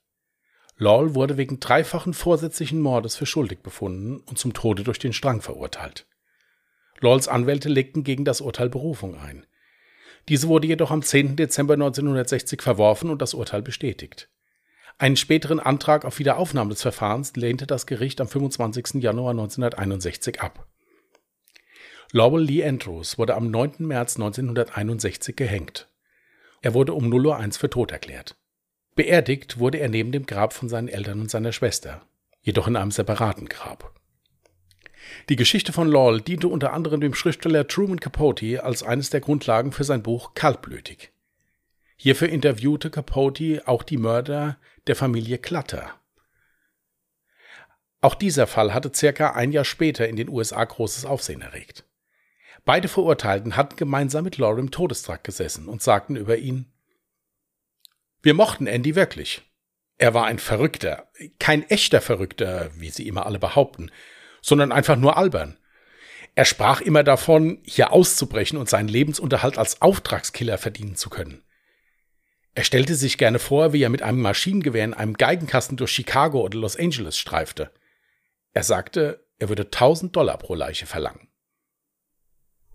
Lawle 0.76 1.14
wurde 1.14 1.36
wegen 1.36 1.60
dreifachen 1.60 2.14
vorsätzlichen 2.14 2.80
Mordes 2.80 3.14
für 3.14 3.26
schuldig 3.26 3.60
befunden 3.60 4.18
und 4.18 4.38
zum 4.38 4.52
Tode 4.52 4.82
durch 4.82 4.98
den 4.98 5.12
Strang 5.12 5.40
verurteilt. 5.40 6.08
Lawles 7.00 7.28
Anwälte 7.28 7.68
legten 7.68 8.02
gegen 8.02 8.24
das 8.24 8.40
Urteil 8.40 8.68
Berufung 8.68 9.16
ein. 9.16 9.46
Diese 10.28 10.48
wurde 10.48 10.66
jedoch 10.66 10.90
am 10.90 11.02
10. 11.02 11.36
Dezember 11.36 11.74
1960 11.74 12.60
verworfen 12.60 13.08
und 13.08 13.22
das 13.22 13.34
Urteil 13.34 13.62
bestätigt. 13.62 14.28
Einen 14.98 15.16
späteren 15.16 15.60
Antrag 15.60 16.06
auf 16.06 16.18
Wiederaufnahme 16.18 16.70
des 16.70 16.80
Verfahrens 16.80 17.36
lehnte 17.36 17.66
das 17.66 17.86
Gericht 17.86 18.20
am 18.20 18.28
25. 18.28 19.02
Januar 19.02 19.32
1961 19.32 20.40
ab. 20.40 20.66
Lowell 22.12 22.42
Lee 22.42 22.64
Andrews 22.64 23.18
wurde 23.18 23.34
am 23.34 23.50
9. 23.50 23.74
März 23.80 24.16
1961 24.16 25.36
gehängt. 25.36 25.88
Er 26.62 26.72
wurde 26.72 26.94
um 26.94 27.12
0.01 27.12 27.46
Uhr 27.46 27.52
für 27.52 27.70
tot 27.70 27.92
erklärt. 27.92 28.36
Beerdigt 28.94 29.58
wurde 29.58 29.78
er 29.78 29.90
neben 29.90 30.12
dem 30.12 30.24
Grab 30.24 30.54
von 30.54 30.70
seinen 30.70 30.88
Eltern 30.88 31.20
und 31.20 31.30
seiner 31.30 31.52
Schwester, 31.52 32.06
jedoch 32.40 32.66
in 32.66 32.76
einem 32.76 32.90
separaten 32.90 33.50
Grab. 33.50 33.92
Die 35.28 35.36
Geschichte 35.36 35.74
von 35.74 35.88
Lawle 35.88 36.22
diente 36.22 36.48
unter 36.48 36.72
anderem 36.72 37.02
dem 37.02 37.14
Schriftsteller 37.14 37.68
Truman 37.68 38.00
Capote 38.00 38.64
als 38.64 38.82
eines 38.82 39.10
der 39.10 39.20
Grundlagen 39.20 39.72
für 39.72 39.84
sein 39.84 40.02
Buch 40.02 40.32
Kaltblütig. 40.32 41.12
Hierfür 41.96 42.28
interviewte 42.28 42.90
Capote 42.90 43.62
auch 43.66 43.82
die 43.82 43.96
Mörder 43.96 44.58
der 44.86 44.96
Familie 44.96 45.38
Clutter. 45.38 45.98
Auch 48.00 48.14
dieser 48.14 48.46
Fall 48.46 48.74
hatte 48.74 48.92
circa 48.94 49.32
ein 49.32 49.50
Jahr 49.50 49.64
später 49.64 50.08
in 50.08 50.16
den 50.16 50.28
USA 50.28 50.62
großes 50.62 51.06
Aufsehen 51.06 51.40
erregt. 51.40 51.84
Beide 52.64 52.88
Verurteilten 52.88 53.56
hatten 53.56 53.76
gemeinsam 53.76 54.24
mit 54.24 54.38
Laura 54.38 54.58
im 54.58 54.70
Todestrakt 54.70 55.24
gesessen 55.24 55.68
und 55.68 55.82
sagten 55.82 56.16
über 56.16 56.36
ihn, 56.36 56.72
wir 58.22 58.34
mochten 58.34 58.66
Andy 58.66 58.96
wirklich. 58.96 59.42
Er 59.98 60.12
war 60.12 60.26
ein 60.26 60.38
Verrückter, 60.38 61.10
kein 61.38 61.62
echter 61.70 62.00
Verrückter, 62.00 62.70
wie 62.74 62.90
sie 62.90 63.06
immer 63.06 63.24
alle 63.24 63.38
behaupten, 63.38 63.90
sondern 64.42 64.72
einfach 64.72 64.96
nur 64.96 65.16
albern. 65.16 65.58
Er 66.34 66.44
sprach 66.44 66.80
immer 66.80 67.02
davon, 67.02 67.60
hier 67.64 67.92
auszubrechen 67.92 68.58
und 68.58 68.68
seinen 68.68 68.88
Lebensunterhalt 68.88 69.56
als 69.56 69.80
Auftragskiller 69.80 70.58
verdienen 70.58 70.96
zu 70.96 71.08
können. 71.08 71.45
Er 72.56 72.64
stellte 72.64 72.94
sich 72.94 73.18
gerne 73.18 73.38
vor, 73.38 73.74
wie 73.74 73.82
er 73.82 73.90
mit 73.90 74.00
einem 74.00 74.22
Maschinengewehr 74.22 74.86
in 74.86 74.94
einem 74.94 75.12
Geigenkasten 75.12 75.76
durch 75.76 75.90
Chicago 75.90 76.40
oder 76.40 76.58
Los 76.58 76.78
Angeles 76.78 77.18
streifte. 77.18 77.70
Er 78.54 78.62
sagte, 78.62 79.26
er 79.38 79.50
würde 79.50 79.64
1000 79.64 80.16
Dollar 80.16 80.38
pro 80.38 80.54
Leiche 80.54 80.86
verlangen. 80.86 81.28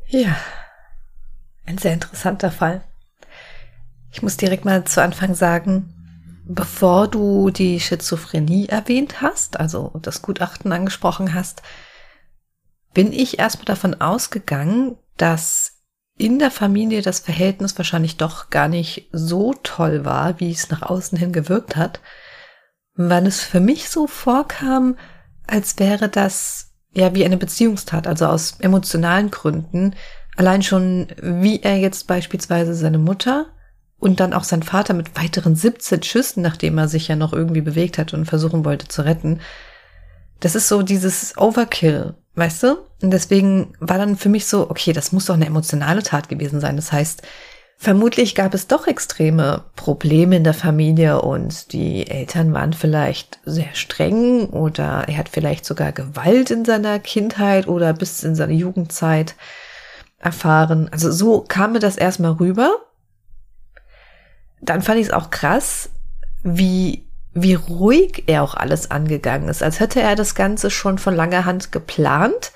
Ja, 0.06 0.38
ein 1.66 1.80
sehr 1.80 1.94
interessanter 1.94 2.52
Fall. 2.52 2.84
Ich 4.12 4.22
muss 4.22 4.38
direkt 4.38 4.66
mal 4.66 4.84
zu 4.86 5.02
Anfang 5.02 5.34
sagen, 5.34 6.44
bevor 6.46 7.08
du 7.08 7.50
die 7.50 7.80
Schizophrenie 7.80 8.68
erwähnt 8.68 9.24
hast, 9.24 9.60
also 9.60 9.98
das 10.04 10.22
Gutachten 10.22 10.72
angesprochen 10.74 11.34
hast, 11.34 11.64
bin 12.94 13.12
ich 13.12 13.40
erstmal 13.40 13.66
davon 13.66 14.00
ausgegangen, 14.00 15.00
dass 15.18 15.71
in 16.18 16.40
der 16.40 16.52
Familie 16.52 17.02
das 17.02 17.20
Verhältnis 17.20 17.78
wahrscheinlich 17.78 18.18
doch 18.18 18.50
gar 18.50 18.68
nicht 18.68 19.10
so 19.12 19.54
toll 19.64 20.06
war, 20.06 20.40
wie 20.40 20.52
es 20.52 20.70
nach 20.70 20.82
außen 20.82 21.18
hin 21.18 21.32
gewirkt 21.32 21.76
hat, 21.76 22.00
weil 22.96 23.26
es 23.26 23.42
für 23.42 23.60
mich 23.60 23.90
so 23.90 24.08
vorkam, 24.08 24.98
als 25.48 25.80
wäre 25.80 26.10
das 26.10 26.74
ja 26.94 27.16
wie 27.16 27.26
eine 27.26 27.38
Beziehungstat, 27.38 28.08
also 28.08 28.26
aus 28.26 28.58
emotionalen 28.60 29.32
Gründen. 29.32 29.96
Allein 30.36 30.62
schon, 30.62 31.08
wie 31.22 31.62
er 31.62 31.78
jetzt 31.78 32.08
beispielsweise 32.08 32.74
seine 32.74 32.98
Mutter 33.00 33.48
und 33.98 34.20
dann 34.20 34.34
auch 34.34 34.44
sein 34.44 34.64
Vater 34.64 34.94
mit 34.94 35.16
weiteren 35.16 35.56
17 35.56 36.04
Schüssen, 36.04 36.42
nachdem 36.42 36.78
er 36.78 36.88
sich 36.88 37.08
ja 37.08 37.16
noch 37.16 37.34
irgendwie 37.34 37.62
bewegt 37.62 37.98
hat 37.98 38.14
und 38.14 38.26
versuchen 38.26 38.66
wollte 38.66 38.88
zu 38.88 39.04
retten. 39.04 39.40
Das 40.42 40.56
ist 40.56 40.68
so 40.68 40.82
dieses 40.82 41.38
Overkill, 41.38 42.16
weißt 42.36 42.64
du? 42.64 42.78
Und 43.02 43.12
deswegen 43.12 43.74
war 43.80 43.98
dann 43.98 44.18
für 44.18 44.30
mich 44.30 44.46
so, 44.46 44.70
okay, 44.70 44.92
das 44.92 45.14
muss 45.14 45.26
doch 45.28 45.36
eine 45.36 45.46
emotionale 45.46 46.04
Tat 46.04 46.28
gewesen 46.28 46.60
sein. 46.60 46.76
Das 46.76 46.92
heißt, 46.92 47.24
Vermutlich 47.84 48.36
gab 48.36 48.54
es 48.54 48.68
doch 48.68 48.86
extreme 48.86 49.64
Probleme 49.76 50.36
in 50.36 50.44
der 50.44 50.54
Familie 50.54 51.20
und 51.20 51.74
die 51.74 52.08
Eltern 52.08 52.54
waren 52.54 52.74
vielleicht 52.74 53.40
sehr 53.44 53.74
streng 53.74 54.50
oder 54.50 55.06
er 55.08 55.18
hat 55.18 55.30
vielleicht 55.30 55.66
sogar 55.66 55.92
Gewalt 55.92 56.52
in 56.52 56.64
seiner 56.64 57.00
Kindheit 57.00 57.68
oder 57.68 57.92
bis 57.94 58.24
in 58.24 58.36
seine 58.36 58.54
Jugendzeit 58.54 59.34
erfahren. 60.20 60.90
Also 60.92 61.12
so 61.12 61.42
kam 61.42 61.72
mir 61.72 61.80
das 61.80 61.98
erstmal 61.98 62.34
rüber. 62.34 62.82
Dann 64.62 64.84
fand 64.84 65.00
ich 65.00 65.08
es 65.08 65.14
auch 65.14 65.32
krass, 65.32 65.90
wie, 66.44 67.08
wie 67.34 67.54
ruhig 67.54 68.24
er 68.28 68.44
auch 68.44 68.56
alles 68.56 68.92
angegangen 68.92 69.50
ist, 69.50 69.64
als 69.64 69.80
hätte 69.80 70.02
er 70.02 70.16
das 70.16 70.36
Ganze 70.36 70.70
schon 70.70 70.98
von 70.98 71.16
langer 71.16 71.46
Hand 71.46 71.72
geplant 71.72 72.52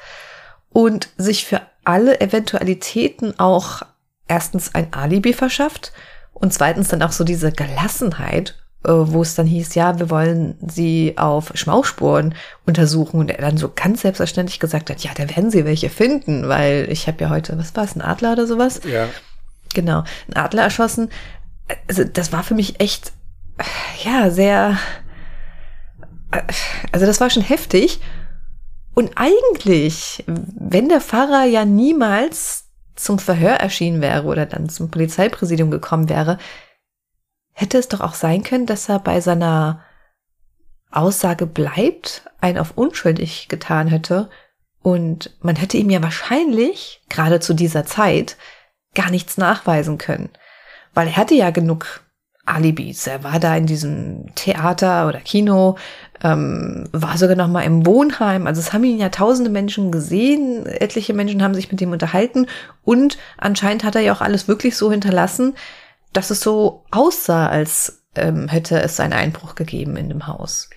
und 0.70 1.10
sich 1.18 1.46
für 1.46 1.62
alle 1.84 2.20
Eventualitäten 2.20 3.40
auch 3.40 3.84
erstens 4.28 4.76
ein 4.76 4.94
Alibi 4.94 5.34
verschafft 5.34 5.94
und 6.34 6.54
zweitens 6.54 6.90
dann 6.90 7.04
auch 7.04 7.12
so 7.12 7.24
diese 7.24 7.52
Gelassenheit 7.52 8.56
äh, 8.86 8.92
wo 8.92 9.24
es 9.24 9.34
dann 9.34 9.48
hieß, 9.48 9.74
ja, 9.74 9.98
wir 9.98 10.12
wollen 10.12 10.58
sie 10.62 11.16
auf 11.18 11.52
Schmauchspuren 11.56 12.36
untersuchen 12.68 13.20
und 13.20 13.32
er 13.32 13.42
dann 13.42 13.58
so 13.58 13.72
ganz 13.74 14.02
selbstverständlich 14.02 14.60
gesagt 14.60 14.92
hat, 14.92 15.04
ja, 15.04 15.12
da 15.16 15.28
werden 15.28 15.50
sie 15.50 15.66
welche 15.66 15.90
finden, 15.90 16.48
weil 16.48 16.88
ich 16.92 17.08
habe 17.08 17.24
ja 17.24 17.30
heute, 17.32 17.58
was 17.58 17.76
war 17.76 17.84
es, 17.84 17.96
ein 17.96 18.02
Adler 18.02 18.34
oder 18.34 18.46
sowas? 18.46 18.82
Ja. 18.88 19.08
Genau, 19.74 20.04
ein 20.28 20.36
Adler 20.36 20.64
erschossen. 20.64 21.10
Also 21.88 22.04
das 22.04 22.32
war 22.32 22.44
für 22.44 22.54
mich 22.54 22.80
echt, 22.80 23.12
ja, 24.04 24.30
sehr, 24.30 24.78
also 26.92 27.06
das 27.06 27.22
war 27.22 27.30
schon 27.30 27.44
heftig. 27.44 28.00
Und 28.94 29.12
eigentlich, 29.16 30.24
wenn 30.28 30.90
der 30.90 31.02
Pfarrer 31.02 31.44
ja 31.44 31.66
niemals 31.66 32.70
zum 32.96 33.20
Verhör 33.20 33.56
erschienen 33.56 34.02
wäre 34.02 34.24
oder 34.24 34.46
dann 34.46 34.70
zum 34.70 34.90
Polizeipräsidium 34.90 35.70
gekommen 35.70 36.08
wäre, 36.08 36.38
hätte 37.52 37.78
es 37.78 37.90
doch 37.90 38.02
auch 38.02 38.14
sein 38.14 38.44
können, 38.44 38.66
dass 38.66 38.90
er 38.90 39.00
bei 39.00 39.20
seiner 39.20 39.84
Aussage 40.92 41.46
bleibt, 41.46 42.30
einen 42.40 42.58
auf 42.58 42.78
unschuldig 42.78 43.50
getan 43.50 43.88
hätte 43.88 44.30
und 44.82 45.36
man 45.42 45.56
hätte 45.56 45.78
ihm 45.78 45.90
ja 45.90 46.02
wahrscheinlich, 46.02 47.02
gerade 47.10 47.40
zu 47.40 47.54
dieser 47.54 47.86
Zeit, 47.86 48.38
gar 48.94 49.10
nichts 49.10 49.38
nachweisen 49.38 49.98
können. 49.98 50.30
Weil 50.94 51.08
er 51.08 51.18
hatte 51.18 51.34
ja 51.34 51.50
genug 51.50 52.05
Alibis. 52.46 53.08
Er 53.08 53.24
war 53.24 53.40
da 53.40 53.56
in 53.56 53.66
diesem 53.66 54.34
Theater 54.36 55.08
oder 55.08 55.20
Kino, 55.20 55.78
ähm, 56.24 56.88
war 56.92 57.18
sogar 57.18 57.36
noch 57.36 57.48
mal 57.48 57.64
im 57.64 57.86
Wohnheim. 57.86 58.48
Also 58.48 58.62
es 58.62 58.72
haben 58.72 58.84
ihn 58.84 59.00
ja 59.00 59.10
tausende 59.10 59.50
Menschen 59.50 59.92
gesehen, 59.92 60.66
etliche 60.66 61.14
Menschen 61.14 61.44
haben 61.44 61.56
sich 61.56 61.72
mit 61.72 61.82
ihm 61.82 61.92
unterhalten 61.92 62.48
und 62.84 63.18
anscheinend 63.38 63.84
hat 63.84 63.96
er 63.96 64.02
ja 64.02 64.14
auch 64.14 64.22
alles 64.22 64.48
wirklich 64.48 64.78
so 64.78 64.92
hinterlassen, 64.92 65.56
dass 66.14 66.30
es 66.30 66.40
so 66.40 66.86
aussah, 66.92 67.48
als 67.48 68.04
ähm, 68.16 68.48
hätte 68.48 68.80
es 68.80 69.00
einen 69.00 69.14
Einbruch 69.14 69.56
gegeben 69.56 69.98
in 69.98 70.10
dem 70.10 70.28
Haus. 70.28 70.70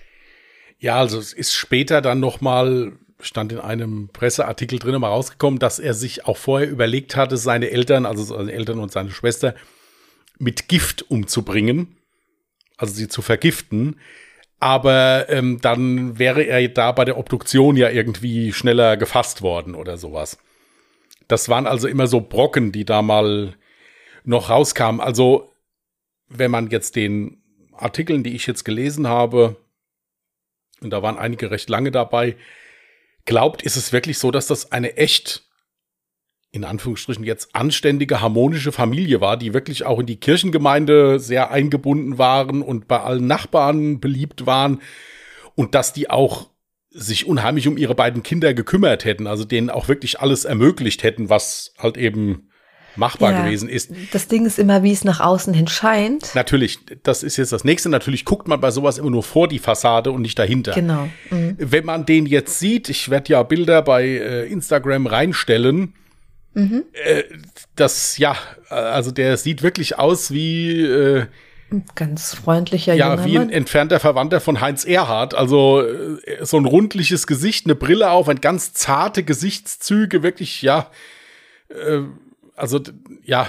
Ja, 0.79 0.97
also 0.97 1.19
es 1.19 1.33
ist 1.33 1.53
später 1.53 2.01
dann 2.01 2.19
noch 2.19 2.41
mal 2.41 2.93
stand 3.21 3.51
in 3.51 3.59
einem 3.59 4.09
Presseartikel 4.13 4.79
drin 4.79 4.99
mal 4.99 5.09
rausgekommen, 5.09 5.59
dass 5.59 5.77
er 5.79 5.93
sich 5.93 6.25
auch 6.25 6.37
vorher 6.37 6.69
überlegt 6.69 7.15
hatte, 7.15 7.37
seine 7.37 7.69
Eltern, 7.69 8.05
also 8.05 8.23
seine 8.23 8.51
Eltern 8.51 8.79
und 8.79 8.91
seine 8.91 9.11
Schwester 9.11 9.55
mit 10.39 10.67
Gift 10.67 11.09
umzubringen, 11.11 11.97
also 12.77 12.93
sie 12.93 13.07
zu 13.07 13.21
vergiften. 13.21 13.99
Aber 14.59 15.29
ähm, 15.29 15.59
dann 15.61 16.19
wäre 16.19 16.43
er 16.43 16.67
da 16.67 16.91
bei 16.91 17.05
der 17.05 17.17
Obduktion 17.17 17.77
ja 17.77 17.89
irgendwie 17.89 18.51
schneller 18.51 18.97
gefasst 18.97 19.41
worden 19.41 19.75
oder 19.75 19.97
sowas. 19.97 20.37
Das 21.27 21.47
waren 21.47 21.67
also 21.67 21.87
immer 21.87 22.07
so 22.07 22.19
Brocken, 22.21 22.71
die 22.71 22.83
da 22.83 23.01
mal 23.01 23.55
noch 24.23 24.49
rauskamen. 24.49 24.99
Also, 24.99 25.53
wenn 26.27 26.51
man 26.51 26.69
jetzt 26.69 26.95
den 26.95 27.41
Artikeln, 27.71 28.23
die 28.23 28.35
ich 28.35 28.47
jetzt 28.47 28.65
gelesen 28.65 29.07
habe, 29.07 29.55
und 30.81 30.89
da 30.89 31.01
waren 31.01 31.17
einige 31.17 31.51
recht 31.51 31.69
lange 31.69 31.91
dabei, 31.91 32.35
glaubt, 33.25 33.61
ist 33.61 33.77
es 33.77 33.93
wirklich 33.93 34.17
so, 34.17 34.31
dass 34.31 34.47
das 34.47 34.71
eine 34.71 34.97
echt 34.97 35.48
in 36.51 36.63
Anführungsstrichen 36.63 37.23
jetzt 37.23 37.55
anständige, 37.55 38.21
harmonische 38.21 38.71
Familie 38.71 39.21
war, 39.21 39.37
die 39.37 39.53
wirklich 39.53 39.85
auch 39.85 39.99
in 39.99 40.07
die 40.07 40.19
Kirchengemeinde 40.19 41.19
sehr 41.19 41.51
eingebunden 41.51 42.17
waren 42.17 42.61
und 42.61 42.87
bei 42.87 42.99
allen 42.99 43.27
Nachbarn 43.27 43.99
beliebt 43.99 44.45
waren 44.45 44.81
und 45.55 45.75
dass 45.75 45.93
die 45.93 46.09
auch 46.09 46.49
sich 46.91 47.27
unheimlich 47.27 47.67
um 47.67 47.77
ihre 47.77 47.93
beiden 47.93 48.23
Kinder 48.23 48.55
gekümmert 48.55 49.05
hätten, 49.05 49.27
also 49.27 49.45
denen 49.45 49.69
auch 49.69 49.87
wirklich 49.87 50.19
alles 50.19 50.45
ermöglicht 50.45 51.03
hätten, 51.03 51.29
was 51.29 51.73
halt 51.77 51.97
eben 51.97 52.49
machbar 52.95 53.31
ja, 53.31 53.43
gewesen 53.43 53.69
ist. 53.69 53.91
Das 54.11 54.27
Ding 54.27 54.47
ist 54.47 54.57
immer, 54.57 54.81
wie 54.81 54.91
es 54.91 55.03
nach 55.03 55.19
außen 55.19 55.53
hin 55.53 55.67
scheint. 55.67 56.33
Natürlich, 56.33 56.79
das 57.03 57.21
ist 57.21 57.37
jetzt 57.37 57.51
das 57.51 57.63
nächste. 57.63 57.89
Natürlich 57.89 58.25
guckt 58.25 58.47
man 58.47 58.59
bei 58.59 58.71
sowas 58.71 58.97
immer 58.97 59.11
nur 59.11 59.23
vor 59.23 59.47
die 59.47 59.59
Fassade 59.59 60.11
und 60.11 60.23
nicht 60.23 60.37
dahinter. 60.39 60.73
Genau. 60.73 61.07
Mhm. 61.29 61.55
Wenn 61.57 61.85
man 61.85 62.05
den 62.07 62.25
jetzt 62.25 62.59
sieht, 62.59 62.89
ich 62.89 63.09
werde 63.09 63.33
ja 63.33 63.43
Bilder 63.43 63.83
bei 63.83 64.03
äh, 64.03 64.47
Instagram 64.47 65.05
reinstellen, 65.05 65.93
Mhm. 66.53 66.83
Äh, 66.93 67.23
das, 67.75 68.17
ja, 68.17 68.35
also 68.69 69.11
der 69.11 69.37
sieht 69.37 69.63
wirklich 69.63 69.97
aus 69.99 70.31
wie 70.31 70.81
äh, 70.81 71.25
ganz 71.95 72.33
freundlicher 72.33 72.95
Ja, 72.95 73.25
wie 73.25 73.37
ein 73.37 73.49
entfernter 73.49 73.99
Verwandter 73.99 74.41
von 74.41 74.59
Heinz 74.59 74.85
Erhardt. 74.85 75.35
Also 75.35 75.81
äh, 75.81 76.43
so 76.45 76.57
ein 76.57 76.65
rundliches 76.65 77.27
Gesicht, 77.27 77.65
eine 77.65 77.75
Brille 77.75 78.09
auf, 78.11 78.27
ein 78.27 78.41
ganz 78.41 78.73
zarte 78.73 79.23
Gesichtszüge, 79.23 80.23
wirklich, 80.23 80.61
ja, 80.61 80.89
äh, 81.69 82.01
also 82.55 82.81
ja, 83.23 83.47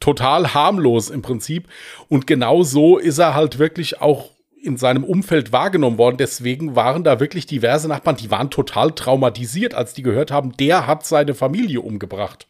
total 0.00 0.54
harmlos 0.54 1.10
im 1.10 1.22
Prinzip. 1.22 1.68
Und 2.08 2.26
genau 2.26 2.62
so 2.62 2.98
ist 2.98 3.18
er 3.18 3.34
halt 3.34 3.58
wirklich 3.58 4.00
auch 4.00 4.30
in 4.62 4.76
seinem 4.76 5.04
Umfeld 5.04 5.52
wahrgenommen 5.52 5.98
worden. 5.98 6.16
Deswegen 6.16 6.76
waren 6.76 7.04
da 7.04 7.20
wirklich 7.20 7.46
diverse 7.46 7.88
Nachbarn, 7.88 8.16
die 8.16 8.30
waren 8.30 8.50
total 8.50 8.92
traumatisiert, 8.92 9.74
als 9.74 9.94
die 9.94 10.02
gehört 10.02 10.30
haben, 10.30 10.56
der 10.56 10.86
hat 10.86 11.06
seine 11.06 11.34
Familie 11.34 11.80
umgebracht. 11.80 12.46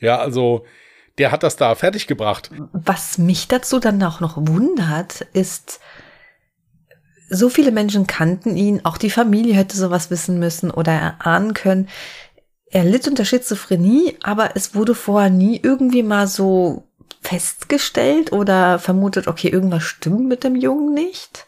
Ja, 0.00 0.18
also 0.18 0.64
der 1.18 1.32
hat 1.32 1.42
das 1.42 1.56
da 1.56 1.74
fertiggebracht. 1.74 2.50
Was 2.72 3.18
mich 3.18 3.48
dazu 3.48 3.80
dann 3.80 4.02
auch 4.02 4.20
noch 4.20 4.36
wundert, 4.36 5.22
ist, 5.32 5.80
so 7.28 7.48
viele 7.48 7.72
Menschen 7.72 8.06
kannten 8.06 8.56
ihn, 8.56 8.84
auch 8.84 8.96
die 8.96 9.10
Familie 9.10 9.54
hätte 9.54 9.76
sowas 9.76 10.10
wissen 10.10 10.38
müssen 10.38 10.70
oder 10.70 10.92
erahnen 10.92 11.52
können. 11.54 11.88
Er 12.70 12.84
litt 12.84 13.08
unter 13.08 13.24
Schizophrenie, 13.24 14.16
aber 14.22 14.56
es 14.56 14.74
wurde 14.74 14.94
vorher 14.94 15.30
nie 15.30 15.58
irgendwie 15.62 16.02
mal 16.02 16.26
so 16.26 16.87
festgestellt 17.28 18.32
oder 18.32 18.78
vermutet, 18.78 19.26
okay, 19.26 19.48
irgendwas 19.48 19.84
stimmt 19.84 20.28
mit 20.28 20.44
dem 20.44 20.56
Jungen 20.56 20.94
nicht? 20.94 21.46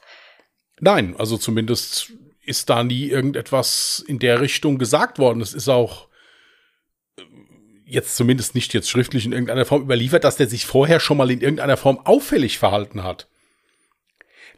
Nein, 0.79 1.15
also 1.19 1.39
zumindest 1.39 2.13
ist 2.45 2.69
da 2.69 2.85
nie 2.85 3.09
irgendetwas 3.09 4.05
in 4.07 4.19
der 4.19 4.41
Richtung 4.41 4.79
gesagt 4.79 5.19
worden. 5.19 5.41
Es 5.41 5.55
ist 5.55 5.69
auch 5.69 6.09
äh, 7.19 7.23
jetzt 7.87 8.17
zumindest 8.17 8.55
nicht 8.55 8.75
jetzt 8.75 8.91
schriftlich 8.91 9.25
in 9.25 9.33
irgendeiner 9.33 9.65
Form 9.65 9.83
überliefert, 9.83 10.25
dass 10.25 10.37
der 10.37 10.49
sich 10.49 10.67
vorher 10.67 11.01
schon 11.01 11.17
mal 11.17 11.31
in 11.31 11.41
irgendeiner 11.41 11.79
Form 11.79 11.99
auffällig 12.05 12.59
verhalten 12.59 13.03
hat. 13.03 13.29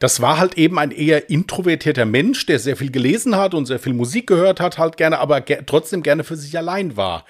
Das 0.00 0.20
war 0.20 0.38
halt 0.38 0.58
eben 0.58 0.78
ein 0.80 0.90
eher 0.90 1.30
introvertierter 1.30 2.04
Mensch, 2.04 2.46
der 2.46 2.58
sehr 2.58 2.76
viel 2.76 2.90
gelesen 2.90 3.36
hat 3.36 3.54
und 3.54 3.66
sehr 3.66 3.78
viel 3.78 3.94
Musik 3.94 4.26
gehört 4.26 4.58
hat, 4.58 4.78
halt 4.78 4.96
gerne, 4.96 5.20
aber 5.20 5.40
ge 5.40 5.62
trotzdem 5.64 6.02
gerne 6.02 6.24
für 6.24 6.36
sich 6.36 6.58
allein 6.58 6.96
war. 6.96 7.24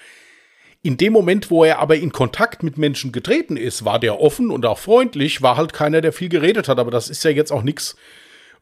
In 0.85 0.97
dem 0.97 1.13
Moment, 1.13 1.49
wo 1.49 1.63
er 1.63 1.79
aber 1.79 1.95
in 1.95 2.11
Kontakt 2.11 2.61
mit 2.61 2.77
Menschen 2.77 3.13
getreten 3.13 3.55
ist, 3.55 3.85
war 3.85 3.99
der 3.99 4.19
offen 4.19 4.51
und 4.51 4.65
auch 4.65 4.79
freundlich, 4.79 5.41
war 5.41 5.55
halt 5.55 5.71
keiner, 5.71 6.01
der 6.01 6.11
viel 6.11 6.27
geredet 6.27 6.67
hat. 6.67 6.77
Aber 6.77 6.91
das 6.91 7.09
ist 7.09 7.23
ja 7.23 7.31
jetzt 7.31 7.51
auch 7.51 7.63
nichts, 7.63 7.95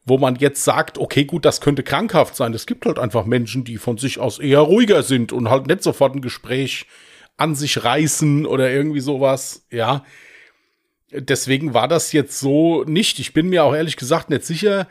wo 0.04 0.18
man 0.18 0.36
jetzt 0.36 0.62
sagt, 0.62 0.98
okay, 0.98 1.24
gut, 1.24 1.44
das 1.44 1.60
könnte 1.60 1.82
krankhaft 1.82 2.36
sein. 2.36 2.54
Es 2.54 2.66
gibt 2.66 2.86
halt 2.86 3.00
einfach 3.00 3.24
Menschen, 3.24 3.64
die 3.64 3.76
von 3.76 3.98
sich 3.98 4.20
aus 4.20 4.38
eher 4.38 4.60
ruhiger 4.60 5.02
sind 5.02 5.32
und 5.32 5.50
halt 5.50 5.66
nicht 5.66 5.82
sofort 5.82 6.14
ein 6.14 6.22
Gespräch 6.22 6.86
an 7.36 7.56
sich 7.56 7.82
reißen 7.82 8.46
oder 8.46 8.70
irgendwie 8.70 9.00
sowas, 9.00 9.66
ja. 9.72 10.04
Deswegen 11.10 11.74
war 11.74 11.88
das 11.88 12.12
jetzt 12.12 12.38
so 12.38 12.84
nicht. 12.84 13.18
Ich 13.18 13.34
bin 13.34 13.48
mir 13.48 13.64
auch 13.64 13.74
ehrlich 13.74 13.96
gesagt 13.96 14.30
nicht 14.30 14.44
sicher, 14.44 14.86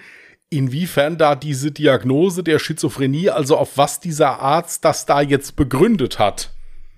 inwiefern 0.50 1.18
da 1.18 1.36
diese 1.36 1.72
Diagnose 1.72 2.44
der 2.44 2.60
Schizophrenie, 2.60 3.30
also 3.30 3.56
auf 3.56 3.78
was 3.78 4.02
dieser 4.02 4.40
Arzt 4.40 4.84
das 4.84 5.06
da 5.06 5.22
jetzt 5.22 5.56
begründet 5.56 6.20
hat. 6.20 6.52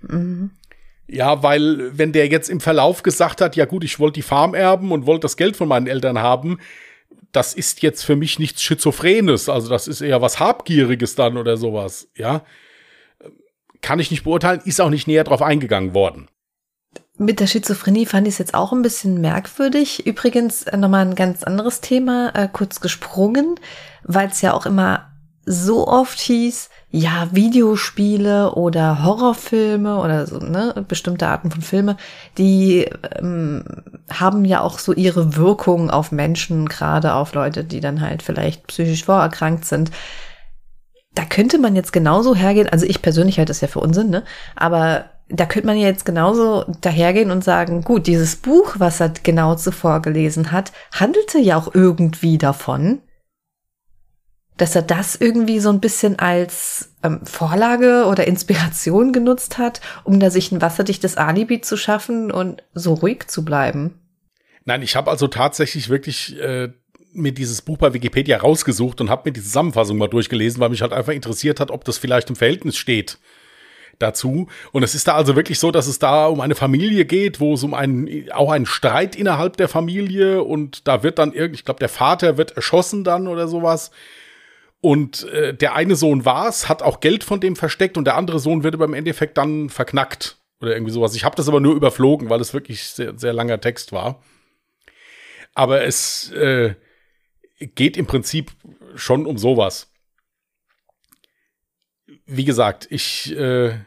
Mhm. 0.08 0.50
Ja, 1.06 1.42
weil 1.42 1.96
wenn 1.98 2.12
der 2.12 2.28
jetzt 2.28 2.48
im 2.48 2.60
Verlauf 2.60 3.02
gesagt 3.02 3.40
hat, 3.40 3.56
ja 3.56 3.66
gut, 3.66 3.84
ich 3.84 3.98
wollte 3.98 4.14
die 4.14 4.22
Farm 4.22 4.54
erben 4.54 4.90
und 4.90 5.06
wollte 5.06 5.20
das 5.20 5.36
Geld 5.36 5.56
von 5.56 5.68
meinen 5.68 5.86
Eltern 5.86 6.18
haben, 6.18 6.58
das 7.32 7.52
ist 7.52 7.82
jetzt 7.82 8.04
für 8.04 8.16
mich 8.16 8.38
nichts 8.38 8.62
Schizophrenes, 8.62 9.48
also 9.48 9.68
das 9.68 9.86
ist 9.88 10.00
eher 10.00 10.22
was 10.22 10.40
Habgieriges 10.40 11.14
dann 11.14 11.36
oder 11.36 11.56
sowas, 11.56 12.08
ja. 12.16 12.42
Kann 13.82 13.98
ich 13.98 14.10
nicht 14.10 14.24
beurteilen, 14.24 14.62
ist 14.64 14.80
auch 14.80 14.88
nicht 14.88 15.06
näher 15.06 15.24
drauf 15.24 15.42
eingegangen 15.42 15.92
worden. 15.92 16.28
Mit 17.16 17.38
der 17.38 17.46
Schizophrenie 17.46 18.06
fand 18.06 18.26
ich 18.26 18.34
es 18.34 18.38
jetzt 18.38 18.54
auch 18.54 18.72
ein 18.72 18.82
bisschen 18.82 19.20
merkwürdig. 19.20 20.04
Übrigens 20.04 20.64
äh, 20.64 20.76
nochmal 20.76 21.06
ein 21.06 21.14
ganz 21.14 21.44
anderes 21.44 21.80
Thema, 21.80 22.32
äh, 22.34 22.48
kurz 22.52 22.80
gesprungen, 22.80 23.54
weil 24.02 24.28
es 24.28 24.40
ja 24.40 24.52
auch 24.52 24.66
immer 24.66 25.13
so 25.46 25.86
oft 25.86 26.18
hieß, 26.20 26.70
ja, 26.90 27.28
Videospiele 27.32 28.54
oder 28.54 29.02
Horrorfilme 29.04 29.98
oder 29.98 30.26
so, 30.26 30.38
ne, 30.38 30.84
bestimmte 30.86 31.26
Arten 31.26 31.50
von 31.50 31.60
Filme, 31.60 31.96
die 32.38 32.88
ähm, 33.18 33.64
haben 34.12 34.44
ja 34.44 34.60
auch 34.60 34.78
so 34.78 34.92
ihre 34.92 35.36
Wirkung 35.36 35.90
auf 35.90 36.12
Menschen, 36.12 36.68
gerade 36.68 37.14
auf 37.14 37.34
Leute, 37.34 37.64
die 37.64 37.80
dann 37.80 38.00
halt 38.00 38.22
vielleicht 38.22 38.66
psychisch 38.68 39.04
vorerkrankt 39.04 39.64
sind. 39.64 39.90
Da 41.14 41.24
könnte 41.24 41.58
man 41.58 41.76
jetzt 41.76 41.92
genauso 41.92 42.34
hergehen, 42.34 42.68
also 42.68 42.86
ich 42.86 43.02
persönlich 43.02 43.38
halte 43.38 43.50
das 43.50 43.60
ja 43.60 43.68
für 43.68 43.80
Unsinn, 43.80 44.10
ne? 44.10 44.24
Aber 44.56 45.06
da 45.28 45.46
könnte 45.46 45.66
man 45.66 45.78
ja 45.78 45.86
jetzt 45.88 46.04
genauso 46.04 46.64
dahergehen 46.80 47.30
und 47.30 47.42
sagen, 47.42 47.82
gut, 47.82 48.06
dieses 48.06 48.36
Buch, 48.36 48.76
was 48.78 49.00
er 49.00 49.10
genau 49.22 49.54
zuvor 49.54 50.02
gelesen 50.02 50.52
hat, 50.52 50.72
handelte 50.92 51.38
ja 51.38 51.56
auch 51.56 51.74
irgendwie 51.74 52.38
davon, 52.38 53.00
dass 54.56 54.76
er 54.76 54.82
das 54.82 55.16
irgendwie 55.16 55.58
so 55.58 55.70
ein 55.70 55.80
bisschen 55.80 56.18
als 56.18 56.92
ähm, 57.02 57.26
Vorlage 57.26 58.06
oder 58.06 58.26
Inspiration 58.26 59.12
genutzt 59.12 59.58
hat, 59.58 59.80
um 60.04 60.20
da 60.20 60.30
sich 60.30 60.52
ein 60.52 60.62
wasserdichtes 60.62 61.16
Alibi 61.16 61.60
zu 61.60 61.76
schaffen 61.76 62.30
und 62.30 62.62
so 62.72 62.94
ruhig 62.94 63.26
zu 63.26 63.44
bleiben. 63.44 64.00
Nein, 64.64 64.82
ich 64.82 64.96
habe 64.96 65.10
also 65.10 65.26
tatsächlich 65.26 65.88
wirklich 65.88 66.38
äh, 66.40 66.68
mir 67.12 67.32
dieses 67.32 67.62
Buch 67.62 67.78
bei 67.78 67.92
Wikipedia 67.92 68.38
rausgesucht 68.38 69.00
und 69.00 69.10
habe 69.10 69.28
mir 69.28 69.32
die 69.32 69.42
Zusammenfassung 69.42 69.98
mal 69.98 70.08
durchgelesen, 70.08 70.60
weil 70.60 70.70
mich 70.70 70.82
halt 70.82 70.92
einfach 70.92 71.12
interessiert 71.12 71.60
hat, 71.60 71.70
ob 71.70 71.84
das 71.84 71.98
vielleicht 71.98 72.30
im 72.30 72.36
Verhältnis 72.36 72.76
steht 72.76 73.18
dazu. 73.98 74.48
Und 74.72 74.82
es 74.82 74.94
ist 74.94 75.06
da 75.06 75.14
also 75.14 75.36
wirklich 75.36 75.58
so, 75.58 75.70
dass 75.70 75.86
es 75.86 75.98
da 75.98 76.26
um 76.26 76.40
eine 76.40 76.54
Familie 76.54 77.04
geht, 77.04 77.40
wo 77.40 77.54
es 77.54 77.62
um 77.62 77.74
einen, 77.74 78.30
auch 78.32 78.50
einen 78.50 78.66
Streit 78.66 79.16
innerhalb 79.16 79.56
der 79.56 79.68
Familie 79.68 80.42
und 80.42 80.88
da 80.88 81.02
wird 81.02 81.18
dann 81.18 81.32
irgendwie, 81.32 81.60
ich 81.60 81.64
glaube, 81.64 81.80
der 81.80 81.88
Vater 81.88 82.36
wird 82.36 82.52
erschossen 82.52 83.04
dann 83.04 83.28
oder 83.28 83.48
sowas. 83.48 83.90
Und 84.84 85.26
äh, 85.30 85.54
der 85.54 85.74
eine 85.74 85.96
Sohn 85.96 86.26
war's, 86.26 86.68
hat 86.68 86.82
auch 86.82 87.00
Geld 87.00 87.24
von 87.24 87.40
dem 87.40 87.56
versteckt 87.56 87.96
und 87.96 88.04
der 88.04 88.16
andere 88.16 88.38
Sohn 88.38 88.64
wird 88.64 88.74
aber 88.74 88.84
im 88.84 88.92
Endeffekt 88.92 89.38
dann 89.38 89.70
verknackt 89.70 90.36
oder 90.60 90.74
irgendwie 90.74 90.92
sowas. 90.92 91.14
Ich 91.14 91.24
habe 91.24 91.36
das 91.36 91.48
aber 91.48 91.58
nur 91.58 91.74
überflogen, 91.74 92.28
weil 92.28 92.42
es 92.42 92.52
wirklich 92.52 92.84
sehr, 92.84 93.18
sehr 93.18 93.32
langer 93.32 93.58
Text 93.62 93.92
war. 93.92 94.22
Aber 95.54 95.84
es 95.84 96.30
äh, 96.32 96.74
geht 97.58 97.96
im 97.96 98.04
Prinzip 98.04 98.50
schon 98.94 99.24
um 99.24 99.38
sowas. 99.38 99.90
Wie 102.26 102.44
gesagt, 102.44 102.86
ich, 102.90 103.34
äh, 103.34 103.78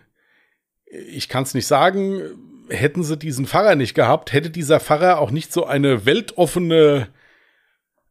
ich 0.87 1.29
kann 1.29 1.43
es 1.43 1.53
nicht 1.53 1.67
sagen. 1.67 2.63
Hätten 2.69 3.03
sie 3.03 3.17
diesen 3.17 3.45
Pfarrer 3.45 3.75
nicht 3.75 3.93
gehabt, 3.93 4.33
hätte 4.33 4.49
dieser 4.49 4.79
Pfarrer 4.79 5.19
auch 5.19 5.29
nicht 5.29 5.53
so 5.53 5.67
eine 5.67 6.07
weltoffene 6.07 7.09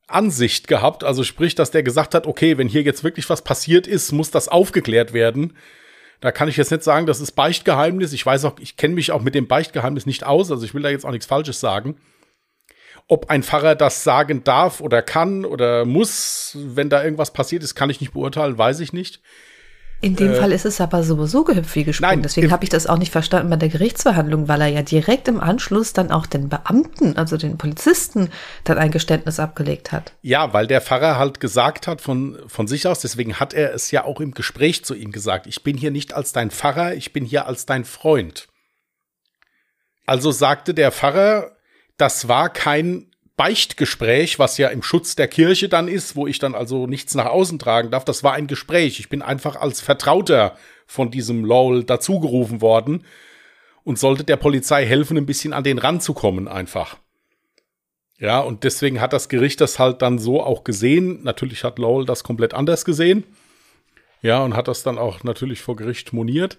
Ansicht 0.07 0.69
gehabt. 0.69 1.05
Also 1.05 1.25
sprich, 1.25 1.55
dass 1.55 1.71
der 1.71 1.83
gesagt 1.83 2.14
hat, 2.14 2.27
okay, 2.27 2.59
wenn 2.59 2.69
hier 2.69 2.83
jetzt 2.83 3.05
wirklich 3.05 3.29
was 3.29 3.42
passiert 3.42 3.87
ist, 3.87 4.12
muss 4.12 4.31
das 4.31 4.49
aufgeklärt 4.49 5.12
werden. 5.12 5.57
Da 6.21 6.33
kann 6.33 6.49
ich 6.49 6.57
jetzt 6.57 6.71
nicht 6.71 6.83
sagen, 6.83 7.07
das 7.07 7.21
ist 7.21 7.33
Beichtgeheimnis. 7.33 8.12
Ich 8.12 8.25
weiß 8.25 8.45
auch, 8.45 8.59
ich 8.61 8.77
kenne 8.77 8.95
mich 8.95 9.12
auch 9.12 9.23
mit 9.23 9.35
dem 9.35 9.49
Beichtgeheimnis 9.49 10.07
nicht 10.07 10.25
aus. 10.25 10.51
Also 10.51 10.64
ich 10.64 10.75
will 10.75 10.83
da 10.83 10.88
jetzt 10.88 11.05
auch 11.05 11.11
nichts 11.11 11.27
Falsches 11.27 11.61
sagen 11.61 11.97
ob 13.09 13.31
ein 13.31 13.42
Pfarrer 13.42 13.75
das 13.75 14.03
sagen 14.03 14.42
darf 14.42 14.81
oder 14.81 15.03
kann 15.03 15.45
oder 15.45 15.85
muss, 15.85 16.57
wenn 16.61 16.90
da 16.90 17.05
irgendwas 17.05 17.33
passiert 17.33 17.62
ist, 17.62 17.75
kann 17.75 17.90
ich 17.90 18.01
nicht 18.01 18.12
beurteilen, 18.12 18.59
weiß 18.59 18.81
ich 18.81 18.92
nicht. 18.92 19.21
In 20.02 20.14
dem 20.14 20.32
äh, 20.32 20.35
Fall 20.35 20.52
ist 20.52 20.66
es 20.66 20.80
aber 20.80 21.02
sowieso 21.02 21.42
gehüpft 21.44 21.74
wie 21.74 21.85
gesprungen. 21.85 22.16
Nein, 22.16 22.22
Deswegen 22.22 22.50
habe 22.50 22.64
ich 22.64 22.70
das 22.70 22.87
auch 22.87 22.98
nicht 22.98 23.12
verstanden 23.12 23.48
bei 23.48 23.56
der 23.56 23.70
Gerichtsverhandlung, 23.70 24.46
weil 24.46 24.61
er 24.61 24.68
ja 24.68 24.82
direkt 24.82 25.26
im 25.26 25.40
Anschluss 25.40 25.94
dann 25.94 26.11
auch 26.11 26.26
den 26.26 26.48
Beamten, 26.48 27.16
also 27.16 27.37
den 27.37 27.56
Polizisten, 27.56 28.30
dann 28.64 28.76
ein 28.76 28.90
Geständnis 28.90 29.40
abgelegt 29.40 29.92
hat. 29.92 30.12
Ja, 30.20 30.52
weil 30.52 30.66
der 30.66 30.82
Pfarrer 30.82 31.18
halt 31.18 31.40
gesagt 31.40 31.87
hat 31.87 32.02
von, 32.02 32.38
von 32.46 32.68
sich 32.68 32.87
aus, 32.87 33.00
deswegen 33.00 33.40
hat 33.40 33.54
er 33.54 33.74
es 33.74 33.90
ja 33.90 34.04
auch 34.04 34.20
im 34.20 34.32
Gespräch 34.32 34.85
zu 34.85 34.94
ihm 34.94 35.12
gesagt, 35.12 35.46
ich 35.46 35.62
bin 35.62 35.78
hier 35.78 35.90
nicht 35.90 36.12
als 36.12 36.32
dein 36.32 36.50
Pfarrer, 36.50 36.94
ich 36.94 37.12
bin 37.12 37.24
hier 37.24 37.46
als 37.46 37.64
dein 37.64 37.85
Freund. 37.85 38.48
Also 40.04 40.30
sagte 40.30 40.74
der 40.74 40.92
Pfarrer, 40.92 41.52
das 41.96 42.28
war 42.28 42.50
kein 42.50 43.11
Beichtgespräch, 43.37 44.38
was 44.38 44.57
ja 44.57 44.68
im 44.68 44.83
Schutz 44.83 45.14
der 45.14 45.29
Kirche 45.29 45.68
dann 45.68 45.88
ist, 45.88 46.16
wo 46.16 46.27
ich 46.27 46.38
dann 46.38 46.55
also 46.55 46.87
nichts 46.87 47.14
nach 47.14 47.27
außen 47.27 47.59
tragen 47.59 47.90
darf. 47.90 48.05
Das 48.05 48.25
war 48.25 48.33
ein 48.33 48.46
Gespräch. 48.46 48.99
Ich 48.99 49.09
bin 49.09 49.22
einfach 49.22 49.57
als 49.57 49.81
Vertrauter 49.81 50.57
von 50.87 51.11
diesem 51.11 51.44
Lowell 51.44 51.85
dazugerufen 51.85 52.61
worden 52.61 53.05
und 53.85 53.99
sollte 53.99 54.25
der 54.25 54.37
Polizei 54.37 54.87
helfen, 54.87 55.18
ein 55.18 55.27
bisschen 55.27 55.53
an 55.53 55.64
den 55.64 55.79
Rand 55.79 56.03
zu 56.03 56.14
kommen 56.14 56.49
einfach. 56.49 56.96
Ja, 58.18 58.40
und 58.40 58.64
deswegen 58.64 59.01
hat 59.01 59.12
das 59.12 59.29
Gericht 59.29 59.61
das 59.61 59.79
halt 59.79 60.01
dann 60.01 60.18
so 60.18 60.42
auch 60.42 60.64
gesehen. 60.64 61.22
Natürlich 61.22 61.64
hat 61.64 61.79
Lowell 61.79 62.07
das 62.07 62.25
komplett 62.25 62.55
anders 62.55 62.87
gesehen. 62.87 63.25
Ja, 64.22 64.42
und 64.42 64.57
hat 64.57 64.68
das 64.68 64.83
dann 64.83 64.96
auch 64.96 65.22
natürlich 65.22 65.61
vor 65.61 65.77
Gericht 65.77 66.14
moniert. 66.14 66.57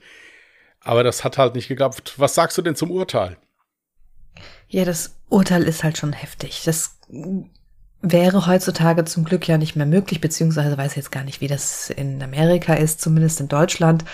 Aber 0.82 1.04
das 1.04 1.24
hat 1.24 1.40
halt 1.40 1.56
nicht 1.56 1.68
geklappt. 1.68 2.14
Was 2.18 2.36
sagst 2.36 2.58
du 2.58 2.62
denn 2.62 2.76
zum 2.76 2.92
Urteil? 2.92 3.38
Ja, 4.70 4.86
das 4.86 5.16
Urteil 5.30 5.64
ist 5.64 5.84
halt 5.84 5.98
schon 5.98 6.14
heftig. 6.14 6.64
Das 6.66 6.98
wäre 8.02 8.46
heutzutage 8.46 9.06
zum 9.06 9.24
Glück 9.24 9.48
ja 9.48 9.58
nicht 9.58 9.76
mehr 9.76 9.86
möglich, 9.86 10.22
beziehungsweise 10.22 10.78
weiß 10.78 10.96
jetzt 10.96 11.12
gar 11.12 11.24
nicht, 11.24 11.42
wie 11.42 11.48
das 11.48 11.90
in 11.90 12.22
Amerika 12.22 12.74
ist, 12.74 13.02
zumindest 13.02 13.40
in 13.42 13.48
Deutschland. 13.48 14.06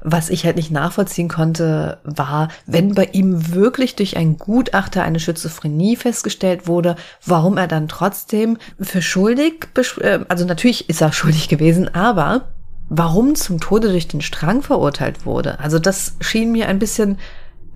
Was 0.00 0.30
ich 0.30 0.44
halt 0.44 0.56
nicht 0.56 0.70
nachvollziehen 0.70 1.28
konnte, 1.28 1.98
war, 2.04 2.48
wenn 2.66 2.94
bei 2.94 3.06
ihm 3.12 3.52
wirklich 3.52 3.96
durch 3.96 4.16
einen 4.16 4.38
Gutachter 4.38 5.02
eine 5.02 5.18
Schizophrenie 5.18 5.96
festgestellt 5.96 6.68
wurde, 6.68 6.94
warum 7.26 7.56
er 7.56 7.66
dann 7.66 7.88
trotzdem 7.88 8.58
für 8.80 9.02
schuldig, 9.02 9.66
äh, 10.00 10.20
also 10.28 10.44
natürlich 10.44 10.88
ist 10.88 11.00
er 11.00 11.12
schuldig 11.12 11.48
gewesen, 11.48 11.92
aber 11.94 12.48
warum 12.88 13.34
zum 13.34 13.60
Tode 13.60 13.88
durch 13.88 14.08
den 14.08 14.20
Strang 14.20 14.62
verurteilt 14.62 15.26
wurde. 15.26 15.58
Also 15.58 15.78
das 15.78 16.14
schien 16.20 16.52
mir 16.52 16.68
ein 16.68 16.78
bisschen 16.78 17.18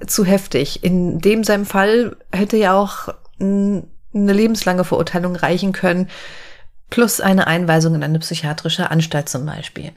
zu 0.07 0.25
heftig. 0.25 0.85
In 0.85 1.19
dem 1.19 1.45
seinem 1.45 1.67
Fall 1.67 2.17
hätte 2.33 2.57
ja 2.57 2.79
auch 2.79 3.09
eine 3.41 3.83
lebenslange 4.13 4.85
Verurteilung 4.85 5.37
reichen 5.37 5.73
können, 5.73 6.09
plus 6.91 7.21
eine 7.21 7.47
Einweisung 7.47 7.95
in 7.95 8.03
eine 8.03 8.19
psychiatrische 8.19 8.91
Anstalt 8.91 9.29
zum 9.29 9.47
Beispiel. 9.47 9.93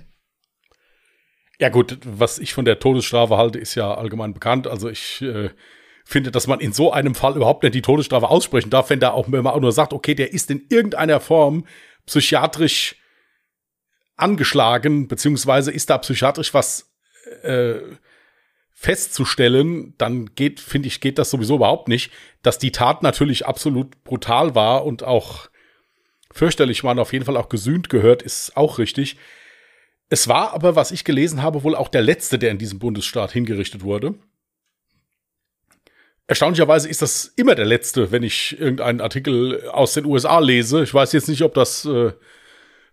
Ja 1.59 1.69
gut, 1.69 1.99
was 2.03 2.39
ich 2.39 2.53
von 2.53 2.65
der 2.65 2.79
Todesstrafe 2.79 3.37
halte, 3.37 3.59
ist 3.59 3.75
ja 3.75 3.93
allgemein 3.93 4.33
bekannt. 4.33 4.67
Also 4.67 4.89
ich 4.89 5.21
äh, 5.21 5.49
finde, 6.03 6.31
dass 6.31 6.47
man 6.47 6.59
in 6.59 6.73
so 6.73 6.91
einem 6.91 7.15
Fall 7.15 7.35
überhaupt 7.35 7.63
nicht 7.63 7.75
die 7.75 7.81
Todesstrafe 7.81 8.29
aussprechen 8.29 8.69
darf, 8.69 8.89
wenn 8.89 8.99
da 8.99 9.11
auch, 9.11 9.31
wenn 9.31 9.43
man 9.43 9.53
auch 9.53 9.59
nur 9.59 9.71
sagt, 9.71 9.93
okay, 9.93 10.15
der 10.15 10.33
ist 10.33 10.51
in 10.51 10.65
irgendeiner 10.69 11.19
Form 11.19 11.65
psychiatrisch 12.05 12.95
angeschlagen, 14.15 15.07
beziehungsweise 15.07 15.71
ist 15.71 15.89
da 15.89 15.97
psychiatrisch 15.97 16.53
was 16.53 16.93
äh, 17.43 17.79
festzustellen, 18.77 19.95
dann 19.97 20.35
geht, 20.35 20.59
finde 20.59 20.89
ich, 20.89 20.99
geht 20.99 21.17
das 21.17 21.31
sowieso 21.31 21.55
überhaupt 21.55 21.87
nicht. 21.87 22.11
Dass 22.43 22.59
die 22.59 22.71
Tat 22.71 23.01
natürlich 23.01 23.47
absolut 23.47 24.03
brutal 24.03 24.53
war 24.53 24.85
und 24.85 25.03
auch 25.03 25.49
fürchterlich 26.31 26.83
war 26.83 26.91
und 26.91 26.99
auf 26.99 27.13
jeden 27.13 27.25
Fall 27.25 27.37
auch 27.37 27.49
gesühnt 27.49 27.89
gehört, 27.89 28.21
ist 28.21 28.55
auch 28.57 28.77
richtig. 28.77 29.15
Es 30.09 30.27
war 30.27 30.53
aber, 30.53 30.75
was 30.75 30.91
ich 30.91 31.05
gelesen 31.05 31.41
habe, 31.41 31.63
wohl 31.63 31.73
auch 31.73 31.87
der 31.87 32.01
letzte, 32.01 32.37
der 32.37 32.51
in 32.51 32.57
diesem 32.57 32.77
Bundesstaat 32.77 33.31
hingerichtet 33.31 33.81
wurde. 33.81 34.15
Erstaunlicherweise 36.27 36.89
ist 36.89 37.01
das 37.01 37.25
immer 37.37 37.55
der 37.55 37.65
letzte, 37.65 38.11
wenn 38.11 38.23
ich 38.23 38.59
irgendeinen 38.59 38.99
Artikel 38.99 39.67
aus 39.69 39.93
den 39.93 40.05
USA 40.05 40.39
lese. 40.39 40.83
Ich 40.83 40.93
weiß 40.93 41.13
jetzt 41.13 41.29
nicht, 41.29 41.43
ob 41.43 41.53
das 41.53 41.85
äh, 41.85 42.11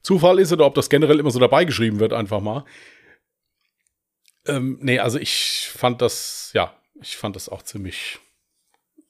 Zufall 0.03 0.39
ist 0.39 0.53
oder 0.53 0.65
ob 0.65 0.75
das 0.75 0.89
generell 0.89 1.19
immer 1.19 1.31
so 1.31 1.41
dabei 1.41 1.65
geschrieben 1.65 1.99
wird, 1.99 2.13
einfach 2.13 2.41
mal. 2.41 2.65
Ähm, 4.47 4.79
nee, 4.81 4.99
also 4.99 5.19
ich 5.19 5.71
fand 5.73 6.03
das, 6.03 6.51
ja, 6.53 6.75
ich 7.01 7.17
fand 7.17 7.37
das 7.37 7.49
auch 7.49 7.63
ziemlich, 7.63 8.19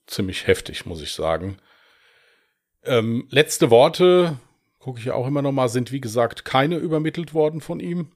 ziemlich 0.05 0.47
heftig, 0.47 0.85
muss 0.85 1.01
ich 1.01 1.13
sagen. 1.13 1.57
Ähm, 2.83 3.27
letzte 3.29 3.71
Worte, 3.71 4.37
gucke 4.79 4.99
ich 4.99 5.05
ja 5.05 5.13
auch 5.13 5.27
immer 5.27 5.41
noch 5.41 5.51
mal, 5.51 5.69
sind 5.69 5.91
wie 5.91 6.01
gesagt 6.01 6.45
keine 6.45 6.77
übermittelt 6.77 7.33
worden 7.33 7.61
von 7.61 7.79
ihm. 7.79 8.11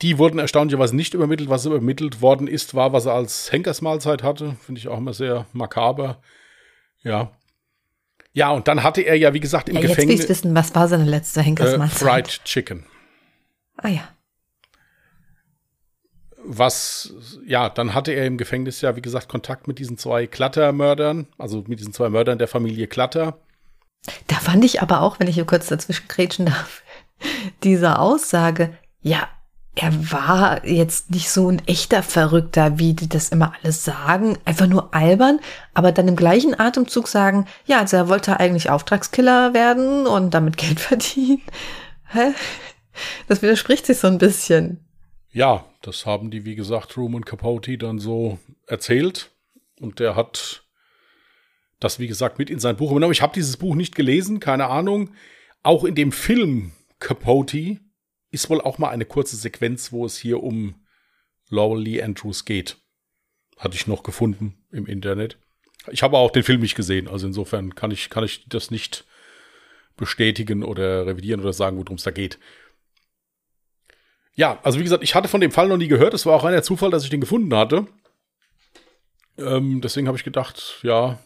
Die 0.00 0.18
wurden 0.18 0.38
erstaunlicherweise 0.40 0.96
nicht 0.96 1.14
übermittelt. 1.14 1.48
Was 1.48 1.64
übermittelt 1.64 2.20
worden 2.20 2.48
ist, 2.48 2.74
war, 2.74 2.92
was 2.92 3.06
er 3.06 3.14
als 3.14 3.52
Henkersmahlzeit 3.52 4.24
hatte. 4.24 4.56
Finde 4.60 4.80
ich 4.80 4.88
auch 4.88 4.98
immer 4.98 5.14
sehr 5.14 5.46
makaber. 5.52 6.20
Ja. 7.02 7.30
Ja, 8.32 8.50
und 8.50 8.66
dann 8.66 8.82
hatte 8.82 9.02
er 9.02 9.14
ja, 9.14 9.32
wie 9.32 9.38
gesagt, 9.38 9.68
im 9.68 9.76
ja, 9.76 9.82
Gefängnis. 9.82 10.20
Jetzt 10.20 10.28
wissen, 10.28 10.56
was 10.56 10.74
war 10.74 10.88
seine 10.88 11.04
letzte 11.04 11.40
Henkersmahlzeit? 11.40 12.02
Äh, 12.02 12.30
Fried 12.30 12.44
Chicken. 12.44 12.86
Ah 13.76 13.88
ja 13.88 14.08
was, 16.44 17.14
ja, 17.46 17.68
dann 17.68 17.94
hatte 17.94 18.12
er 18.12 18.26
im 18.26 18.38
Gefängnis 18.38 18.80
ja, 18.80 18.96
wie 18.96 19.02
gesagt, 19.02 19.28
Kontakt 19.28 19.68
mit 19.68 19.78
diesen 19.78 19.98
zwei 19.98 20.26
Klattermördern, 20.26 21.26
also 21.38 21.64
mit 21.66 21.80
diesen 21.80 21.92
zwei 21.92 22.08
Mördern 22.08 22.38
der 22.38 22.48
Familie 22.48 22.86
Klatter. 22.86 23.38
Da 24.26 24.36
fand 24.36 24.64
ich 24.64 24.82
aber 24.82 25.02
auch, 25.02 25.20
wenn 25.20 25.28
ich 25.28 25.34
hier 25.34 25.44
kurz 25.44 25.68
dazwischen 25.68 26.08
grätschen 26.08 26.46
darf, 26.46 26.82
diese 27.62 27.98
Aussage, 27.98 28.76
ja, 29.00 29.28
er 29.74 30.12
war 30.12 30.66
jetzt 30.66 31.10
nicht 31.10 31.30
so 31.30 31.48
ein 31.48 31.62
echter 31.66 32.02
Verrückter, 32.02 32.78
wie 32.78 32.92
die 32.92 33.08
das 33.08 33.30
immer 33.30 33.54
alles 33.62 33.84
sagen, 33.84 34.36
einfach 34.44 34.66
nur 34.66 34.94
albern, 34.94 35.40
aber 35.72 35.92
dann 35.92 36.08
im 36.08 36.16
gleichen 36.16 36.58
Atemzug 36.58 37.08
sagen, 37.08 37.46
ja, 37.64 37.78
also 37.78 37.96
er 37.96 38.08
wollte 38.08 38.38
eigentlich 38.38 38.68
Auftragskiller 38.68 39.54
werden 39.54 40.06
und 40.06 40.34
damit 40.34 40.58
Geld 40.58 40.78
verdienen. 40.80 41.42
Hä? 42.08 42.34
Das 43.28 43.40
widerspricht 43.40 43.86
sich 43.86 43.98
so 43.98 44.08
ein 44.08 44.18
bisschen. 44.18 44.84
Ja, 45.32 45.64
das 45.80 46.04
haben 46.04 46.30
die, 46.30 46.44
wie 46.44 46.54
gesagt, 46.54 46.90
Truman 46.92 47.24
Capote 47.24 47.78
dann 47.78 47.98
so 47.98 48.38
erzählt. 48.66 49.30
Und 49.80 49.98
der 49.98 50.14
hat 50.14 50.64
das, 51.80 51.98
wie 51.98 52.06
gesagt, 52.06 52.38
mit 52.38 52.50
in 52.50 52.60
sein 52.60 52.76
Buch 52.76 52.90
übernommen. 52.90 53.12
Ich 53.12 53.22
habe 53.22 53.34
dieses 53.34 53.56
Buch 53.56 53.74
nicht 53.74 53.94
gelesen, 53.94 54.40
keine 54.40 54.66
Ahnung. 54.66 55.10
Auch 55.62 55.84
in 55.84 55.94
dem 55.94 56.12
Film 56.12 56.72
Capote 56.98 57.78
ist 58.30 58.50
wohl 58.50 58.60
auch 58.60 58.78
mal 58.78 58.90
eine 58.90 59.06
kurze 59.06 59.36
Sequenz, 59.36 59.90
wo 59.90 60.04
es 60.04 60.16
hier 60.16 60.42
um 60.42 60.74
Laurel 61.48 61.82
Lee 61.82 62.02
Andrews 62.02 62.44
geht. 62.44 62.76
Hatte 63.56 63.74
ich 63.74 63.86
noch 63.86 64.02
gefunden 64.02 64.64
im 64.70 64.86
Internet. 64.86 65.38
Ich 65.90 66.02
habe 66.02 66.16
auch 66.16 66.30
den 66.30 66.44
Film 66.44 66.60
nicht 66.60 66.76
gesehen, 66.76 67.08
also 67.08 67.26
insofern 67.26 67.74
kann 67.74 67.90
ich, 67.90 68.08
kann 68.08 68.22
ich 68.22 68.48
das 68.48 68.70
nicht 68.70 69.04
bestätigen 69.96 70.62
oder 70.62 71.06
revidieren 71.06 71.40
oder 71.40 71.52
sagen, 71.52 71.76
worum 71.76 71.96
es 71.96 72.04
da 72.04 72.12
geht 72.12 72.38
ja, 74.34 74.58
also 74.62 74.78
wie 74.78 74.84
gesagt, 74.84 75.02
ich 75.02 75.14
hatte 75.14 75.28
von 75.28 75.40
dem 75.40 75.50
Fall 75.50 75.68
noch 75.68 75.76
nie 75.76 75.88
gehört. 75.88 76.14
Es 76.14 76.26
war 76.26 76.34
auch 76.34 76.44
reiner 76.44 76.62
Zufall, 76.62 76.90
dass 76.90 77.04
ich 77.04 77.10
den 77.10 77.20
gefunden 77.20 77.54
hatte. 77.54 77.86
Ähm, 79.38 79.80
deswegen 79.80 80.06
habe 80.06 80.16
ich 80.16 80.24
gedacht, 80.24 80.80
ja, 80.82 81.18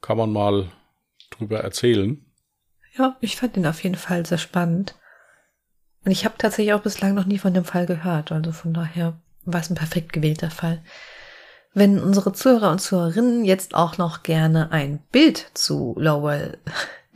kann 0.00 0.16
man 0.16 0.32
mal 0.32 0.70
drüber 1.30 1.60
erzählen. 1.60 2.24
Ja, 2.96 3.16
ich 3.20 3.36
fand 3.36 3.56
ihn 3.56 3.66
auf 3.66 3.82
jeden 3.82 3.96
Fall 3.96 4.26
sehr 4.26 4.38
spannend. 4.38 4.96
Und 6.04 6.10
ich 6.10 6.24
habe 6.24 6.36
tatsächlich 6.38 6.74
auch 6.74 6.82
bislang 6.82 7.14
noch 7.14 7.26
nie 7.26 7.38
von 7.38 7.54
dem 7.54 7.64
Fall 7.64 7.86
gehört. 7.86 8.32
Also 8.32 8.52
von 8.52 8.72
daher 8.72 9.20
war 9.44 9.60
es 9.60 9.70
ein 9.70 9.76
perfekt 9.76 10.12
gewählter 10.12 10.50
Fall. 10.50 10.82
Wenn 11.74 12.00
unsere 12.00 12.32
Zuhörer 12.32 12.70
und 12.70 12.80
Zuhörerinnen 12.80 13.44
jetzt 13.44 13.74
auch 13.74 13.98
noch 13.98 14.22
gerne 14.22 14.72
ein 14.72 15.00
Bild 15.12 15.50
zu 15.54 15.94
Lowell 15.98 16.58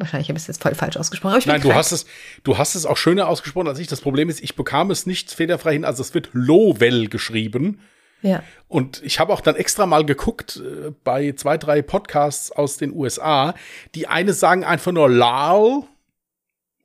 Wahrscheinlich 0.03 0.29
habe 0.29 0.37
ich 0.37 0.43
es 0.43 0.49
jetzt 0.49 0.62
voll 0.62 0.75
falsch 0.75 0.97
ausgesprochen. 0.97 1.41
Nein, 1.47 1.61
du 1.61 1.75
hast, 1.75 1.93
es, 1.93 2.07
du 2.43 2.59
hast 2.59 2.75
es 2.75 2.87
auch 2.87 2.97
schöner 2.97 3.29
ausgesprochen 3.29 3.69
als 3.69 3.79
ich. 3.79 3.87
Das 3.87 4.01
Problem 4.01 4.29
ist, 4.29 4.43
ich 4.43 4.57
bekam 4.57 4.91
es 4.91 5.07
nicht 5.07 5.31
federfrei 5.31 5.75
hin. 5.75 5.85
Also 5.85 6.03
es 6.03 6.12
wird 6.12 6.31
Lowell 6.33 7.09
geschrieben. 7.09 7.81
Ja. 8.21 8.43
Und 8.67 9.01
ich 9.05 9.21
habe 9.21 9.33
auch 9.33 9.41
dann 9.41 9.55
extra 9.55 9.87
mal 9.87 10.05
geguckt 10.05 10.57
äh, 10.57 10.91
bei 11.05 11.33
zwei, 11.33 11.57
drei 11.57 11.83
Podcasts 11.83 12.51
aus 12.51 12.79
den 12.79 12.93
USA. 12.93 13.55
Die 13.95 14.09
eine 14.09 14.33
sagen 14.33 14.65
einfach 14.65 14.91
nur 14.91 15.09
Lal. 15.09 15.85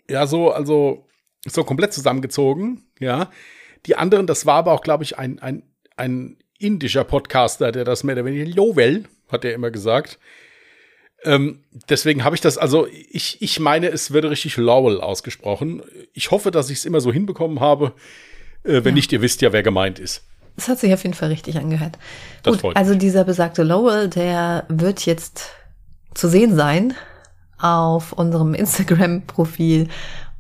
Ja, 0.08 0.28
so, 0.28 0.52
also 0.52 1.08
so 1.44 1.64
komplett 1.64 1.94
zusammengezogen. 1.94 2.84
Ja. 3.00 3.32
Die 3.88 3.96
anderen, 3.96 4.28
das 4.28 4.46
war 4.46 4.58
aber 4.58 4.74
auch, 4.74 4.82
glaube 4.82 5.04
ich, 5.04 5.18
ein, 5.18 5.40
ein, 5.40 5.64
ein 5.96 6.38
indischer 6.60 7.04
Podcaster, 7.04 7.72
der 7.72 7.84
das 7.84 8.04
mehr 8.04 8.14
oder 8.14 8.26
weniger 8.26 8.46
Lowell, 8.46 9.06
hat 9.32 9.44
er 9.44 9.56
immer 9.56 9.72
gesagt. 9.72 10.20
Ähm, 11.28 11.60
deswegen 11.90 12.24
habe 12.24 12.36
ich 12.36 12.42
das, 12.42 12.58
also 12.58 12.88
ich, 12.88 13.42
ich 13.42 13.60
meine, 13.60 13.90
es 13.90 14.12
würde 14.12 14.30
richtig 14.30 14.56
Lowell 14.56 15.02
ausgesprochen. 15.02 15.84
Ich 16.13 16.32
hoffe, 16.32 16.52
dass 16.52 16.70
ich 16.70 16.78
es 16.78 16.86
immer 16.86 17.02
so 17.02 17.12
hinbekommen 17.12 17.60
habe. 17.60 17.94
Äh, 18.63 18.86
wenn 18.86 18.86
ja. 18.86 18.92
nicht, 18.94 19.12
ihr 19.12 19.22
wisst 19.22 19.42
ja, 19.42 19.52
wer 19.52 19.62
gemeint 19.62 20.00
ist. 20.00 20.24
Das 20.56 20.70
hat 20.70 20.80
sich 20.80 20.94
auf 20.94 21.04
jeden 21.04 21.13
Fall 21.13 21.30
richtig 21.30 21.58
angehört. 21.58 21.98
Das 22.44 22.62
Gut, 22.62 22.76
also 22.78 22.96
dieser 22.96 23.26
besagte 23.26 23.63
Lowell, 23.63 24.08
der 24.08 24.66
wird 24.70 25.06
jetzt 25.06 25.50
zu 26.13 26.30
sehen 26.30 26.56
sein 26.56 26.94
auf 27.60 28.13
unserem 28.13 28.54
Instagram-Profil 28.54 29.90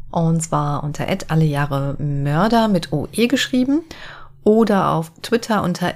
und 0.09 0.41
zwar 0.41 0.83
unter 0.83 1.05
alle 1.27 1.45
Jahre 1.45 1.95
Mörder 1.99 2.69
mit 2.69 2.93
OE 2.93 3.27
geschrieben 3.27 3.81
oder 4.47 4.91
auf 4.91 5.11
Twitter 5.23 5.61
unter 5.61 5.93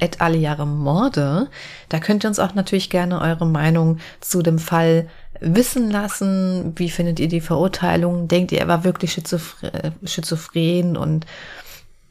Morde. 0.66 1.48
Da 1.88 2.00
könnt 2.00 2.26
ihr 2.26 2.28
uns 2.28 2.38
auch 2.38 2.54
natürlich 2.54 2.90
gerne 2.90 3.22
eure 3.22 3.46
Meinung 3.46 4.00
zu 4.20 4.42
dem 4.42 4.60
Fall 4.60 5.08
wissen 5.40 5.90
lassen. 5.90 6.74
Wie 6.76 6.90
findet 6.90 7.22
ihr 7.22 7.30
die 7.30 7.40
Verurteilung? 7.40 8.28
Denkt 8.28 8.52
ihr, 8.52 8.60
er 8.60 8.68
war 8.68 8.84
wirklich 8.84 9.14
schizophren 9.14 10.98
und 10.98 11.26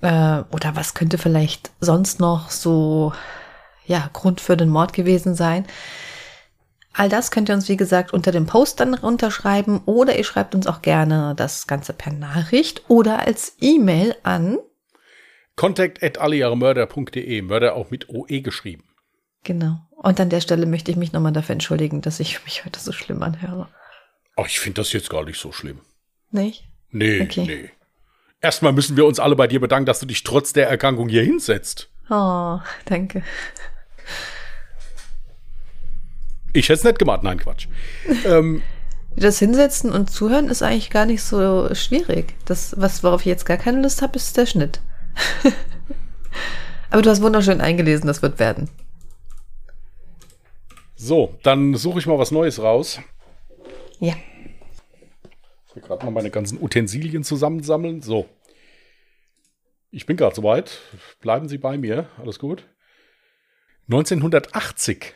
äh, 0.01 0.43
oder 0.51 0.77
was 0.77 0.95
könnte 0.95 1.19
vielleicht 1.19 1.73
sonst 1.79 2.21
noch 2.21 2.51
so 2.51 3.13
ja 3.85 4.09
Grund 4.15 4.41
für 4.41 4.57
den 4.57 4.71
Mord 4.71 4.95
gewesen 4.95 5.35
sein? 5.35 5.67
All 6.95 7.11
das 7.11 7.31
könnt 7.31 7.51
ihr 7.51 7.55
uns, 7.55 7.69
wie 7.69 7.77
gesagt, 7.77 8.15
unter 8.15 8.33
dem 8.33 8.47
Post 8.47 8.81
dann 8.81 8.95
runterschreiben 8.95 9.83
oder 9.85 10.17
ihr 10.17 10.25
schreibt 10.25 10.55
uns 10.55 10.67
auch 10.67 10.81
gerne 10.81 11.35
das 11.37 11.67
Ganze 11.67 11.93
per 11.93 12.15
Nachricht 12.15 12.85
oder 12.89 13.27
als 13.27 13.57
E-Mail 13.61 14.17
an 14.23 14.57
Contact 15.57 16.03
at 16.03 16.19
allejahremörder.de. 16.19 17.43
Mörder 17.43 17.75
auch 17.75 17.91
mit 17.91 18.09
OE 18.09 18.41
geschrieben. 18.41 18.85
Genau. 19.45 19.81
Und 19.91 20.21
an 20.21 20.31
der 20.31 20.41
Stelle 20.41 20.67
möchte 20.67 20.91
ich 20.91 20.97
mich 20.97 21.13
nochmal 21.13 21.33
dafür 21.33 21.55
entschuldigen, 21.55 22.01
dass 22.01 22.21
ich 22.21 22.45
mich 22.45 22.65
heute 22.65 22.81
so 22.81 22.93
schlimm 22.93 23.23
anhöre. 23.23 23.69
Ach, 24.37 24.47
ich 24.47 24.61
finde 24.61 24.81
das 24.81 24.93
jetzt 24.93 25.11
gar 25.11 25.25
nicht 25.25 25.39
so 25.39 25.53
schlimm. 25.53 25.81
Nicht? 26.31 26.69
Nee, 26.91 27.23
okay. 27.23 27.45
nee. 27.47 27.71
Erstmal 28.41 28.73
müssen 28.73 28.97
wir 28.97 29.05
uns 29.05 29.21
alle 29.21 29.37
bei 29.37 29.47
dir 29.47 29.61
bedanken, 29.61 29.87
dass 29.87 30.01
du 30.01 30.07
dich 30.07 30.23
trotz 30.23 30.53
der 30.53 30.69
Erkrankung 30.69 31.09
hier 31.09 31.23
hinsetzt. 31.23 31.91
Oh, 32.09 32.59
danke. 32.87 33.23
Ich 36.53 36.69
hätte 36.69 36.79
es 36.79 36.85
nicht 36.85 36.99
gemacht, 36.99 37.23
nein, 37.23 37.39
Quatsch. 37.39 37.69
ähm, 38.25 38.63
das 39.17 39.39
Hinsetzen 39.39 39.93
und 39.93 40.11
Zuhören 40.11 40.49
ist 40.49 40.63
eigentlich 40.63 40.91
gar 40.91 41.07
nicht 41.07 41.23
so 41.23 41.73
schwierig. 41.75 42.35
Das, 42.47 42.75
was, 42.79 43.05
worauf 43.05 43.21
ich 43.21 43.27
jetzt 43.27 43.45
gar 43.45 43.57
keine 43.57 43.83
Lust 43.83 44.03
habe, 44.03 44.17
ist 44.17 44.37
der 44.37 44.47
Schnitt. 44.47 44.81
Aber 46.91 47.03
du 47.03 47.11
hast 47.11 47.23
wunderschön 47.23 47.61
eingelesen, 47.61 48.07
das 48.07 48.23
wird 48.23 48.39
werden. 48.39 48.69
So, 50.97 51.39
dann 51.43 51.75
suche 51.77 51.99
ich 51.99 52.07
mal 52.07 52.19
was 52.19 52.31
Neues 52.31 52.61
raus. 52.61 53.01
Ja. 54.01 54.15
Ich 55.69 55.77
will 55.77 55.83
gerade 55.83 56.05
mal 56.05 56.11
meine 56.11 56.31
ganzen 56.31 56.61
Utensilien 56.61 57.25
zusammensammeln. 57.25 58.03
So. 58.03 58.29
Ich 59.91 60.07
bin 60.07 60.17
gerade 60.17 60.35
soweit. 60.35 60.81
Bleiben 61.21 61.49
Sie 61.49 61.59
bei 61.59 61.79
mir. 61.79 62.09
Alles 62.19 62.39
gut. 62.39 62.65
1980. 63.89 65.15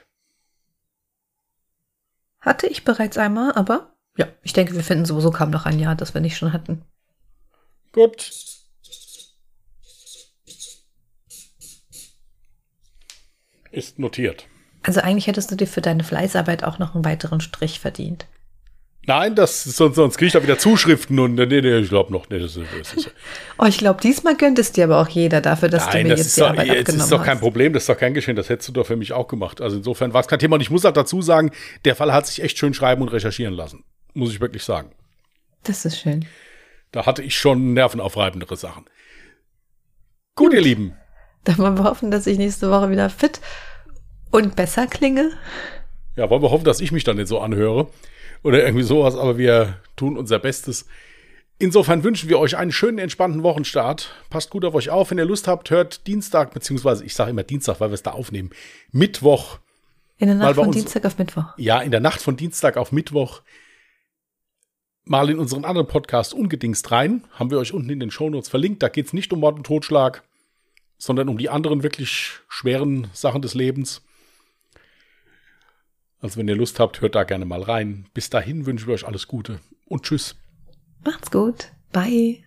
Hatte 2.41 2.67
ich 2.67 2.85
bereits 2.85 3.17
einmal, 3.19 3.53
aber 3.53 3.95
ja, 4.17 4.29
ich 4.43 4.53
denke, 4.53 4.75
wir 4.75 4.85
finden 4.85 5.05
sowieso 5.07 5.31
kaum 5.31 5.51
noch 5.51 5.67
ein 5.67 5.79
Jahr, 5.79 5.97
das 5.97 6.15
wir 6.15 6.21
nicht 6.21 6.37
schon 6.37 6.53
hatten. 6.53 6.85
Gut. 7.93 8.54
Ist 13.75 13.99
notiert. 13.99 14.47
Also 14.83 15.01
eigentlich 15.01 15.27
hättest 15.27 15.51
du 15.51 15.57
dir 15.57 15.67
für 15.67 15.81
deine 15.81 16.05
Fleißarbeit 16.05 16.65
auch 16.65 16.79
noch 16.79 16.95
einen 16.95 17.05
weiteren 17.05 17.41
Strich 17.41 17.81
verdient. 17.81 18.27
Nein, 19.07 19.35
das 19.35 19.65
sonst, 19.65 19.97
sonst 19.97 20.17
kriege 20.17 20.29
ich 20.29 20.33
da 20.33 20.43
wieder 20.43 20.59
Zuschriften 20.59 21.19
und 21.19 21.35
nee, 21.35 21.47
nee, 21.47 21.79
ich 21.79 21.91
glaube 21.91 22.11
noch, 22.11 22.31
nee, 22.31 22.39
das 22.39 22.57
ist, 22.57 22.67
das 22.79 22.95
ist 22.95 23.11
Oh, 23.59 23.67
ich 23.67 23.77
glaube, 23.77 24.01
diesmal 24.01 24.35
gönnt 24.35 24.59
es 24.59 24.73
dir 24.73 24.85
aber 24.85 25.01
auch 25.01 25.09
jeder 25.09 25.43
dafür, 25.43 25.69
dass 25.69 25.87
Nein, 25.87 25.93
du 25.93 26.03
mir 26.05 26.09
das 26.11 26.21
jetzt 26.21 26.37
die 26.37 26.41
doch, 26.41 26.49
Arbeit 26.49 26.67
jetzt 26.67 26.79
abgenommen 26.79 26.87
hast. 26.87 26.97
Das 26.97 27.05
ist 27.05 27.13
doch 27.13 27.25
kein 27.25 27.39
Problem, 27.39 27.73
das 27.75 27.83
ist 27.83 27.89
doch 27.91 27.99
kein 27.99 28.15
Geschehen, 28.15 28.37
das 28.37 28.49
hättest 28.49 28.69
du 28.69 28.73
doch 28.73 28.87
für 28.87 28.97
mich 28.97 29.13
auch 29.13 29.29
gemacht. 29.29 29.61
Also 29.61 29.77
insofern 29.77 30.15
war 30.15 30.23
es 30.23 30.27
kein 30.27 30.39
Thema 30.39 30.55
und 30.55 30.63
ich 30.63 30.71
muss 30.71 30.87
auch 30.87 30.93
dazu 30.93 31.21
sagen, 31.21 31.51
der 31.85 31.97
Fall 31.97 32.13
hat 32.13 32.27
sich 32.27 32.43
echt 32.43 32.57
schön 32.57 32.73
schreiben 32.73 33.03
und 33.03 33.09
recherchieren 33.09 33.53
lassen. 33.53 33.85
Muss 34.15 34.33
ich 34.33 34.41
wirklich 34.41 34.65
sagen. 34.65 34.91
Das 35.65 35.85
ist 35.85 35.99
schön. 35.99 36.25
Da 36.93 37.05
hatte 37.05 37.23
ich 37.23 37.37
schon 37.37 37.75
nervenaufreibendere 37.75 38.57
Sachen. 38.57 38.85
Gut, 40.35 40.49
Gut. 40.49 40.55
ihr 40.55 40.61
Lieben. 40.63 40.97
Dann 41.45 41.59
wollen 41.59 41.79
wir 41.79 41.85
hoffen, 41.85 42.11
dass 42.11 42.27
ich 42.27 42.39
nächste 42.39 42.71
Woche 42.71 42.91
wieder 42.91 43.11
fit 43.11 43.41
und 44.31 44.57
besser 44.57 44.87
klinge. 44.87 45.31
Ja, 46.17 46.31
wollen 46.31 46.43
wir 46.43 46.51
hoffen, 46.51 46.65
dass 46.65 46.81
ich 46.81 46.93
mich 46.93 47.05
dann 47.05 47.17
nicht 47.17 47.29
so 47.29 47.41
anhöre 47.41 47.89
oder 48.43 48.65
irgendwie 48.65 48.85
sowas, 48.85 49.17
aber 49.17 49.39
wir 49.39 49.79
tun 49.97 50.17
unser 50.17 50.39
Bestes. 50.39 50.87
Insofern 51.59 52.03
wünschen 52.03 52.29
wir 52.29 52.39
euch 52.39 52.57
einen 52.57 52.73
schönen, 52.73 52.99
entspannten 52.99 53.43
Wochenstart. 53.43 54.15
Passt 54.29 54.51
gut 54.51 54.65
auf 54.65 54.75
euch 54.75 54.91
auf. 54.91 55.11
Wenn 55.11 55.19
ihr 55.19 55.25
Lust 55.25 55.47
habt, 55.47 55.71
hört 55.71 56.07
Dienstag, 56.07 56.53
beziehungsweise 56.53 57.05
ich 57.05 57.15
sage 57.15 57.31
immer 57.31 57.45
Dienstag, 57.45 57.81
weil 57.81 57.91
wir 57.91 57.95
es 57.95 58.03
da 58.03 58.11
aufnehmen, 58.11 58.51
Mittwoch. 58.91 59.59
In 60.19 60.29
der 60.29 60.37
Nacht 60.37 60.55
von 60.57 60.67
uns, 60.67 60.77
Dienstag 60.77 61.05
auf 61.05 61.19
Mittwoch. 61.19 61.45
Ja, 61.57 61.81
in 61.81 61.91
der 61.91 62.01
Nacht 62.01 62.21
von 62.21 62.37
Dienstag 62.37 62.77
auf 62.77 62.91
Mittwoch 62.93 63.43
mal 65.05 65.29
in 65.31 65.39
unseren 65.39 65.65
anderen 65.65 65.87
Podcast 65.87 66.35
ungedingst 66.35 66.91
rein. 66.91 67.25
Haben 67.33 67.51
wir 67.51 67.59
euch 67.59 67.73
unten 67.73 67.91
in 67.91 68.01
den 68.01 68.11
Shownotes 68.11 68.49
verlinkt. 68.49 68.83
Da 68.83 68.89
geht 68.89 69.07
es 69.07 69.13
nicht 69.13 69.33
um 69.33 69.41
Mord 69.41 69.57
und 69.57 69.67
Totschlag 69.67 70.23
sondern 71.05 71.29
um 71.29 71.37
die 71.37 71.51
anderen 71.51 71.83
wirklich 71.83 72.41
schweren 72.49 73.09
Sachen 73.13 73.43
des 73.43 73.53
Lebens. 73.53 74.01
Also 76.19 76.39
wenn 76.39 76.49
ihr 76.49 76.57
Lust 76.57 76.81
habt, 76.81 77.03
hört 77.03 77.15
da 77.15 77.25
gerne 77.25 77.45
mal 77.45 77.61
rein. 77.61 78.07
Bis 78.15 78.31
dahin 78.31 78.65
wünschen 78.65 78.87
wir 78.87 78.95
euch 78.95 79.07
alles 79.07 79.29
Gute 79.29 79.61
und 79.85 80.05
tschüss. 80.05 80.35
Macht's 81.05 81.31
gut. 81.31 81.73
Bye. 81.93 82.44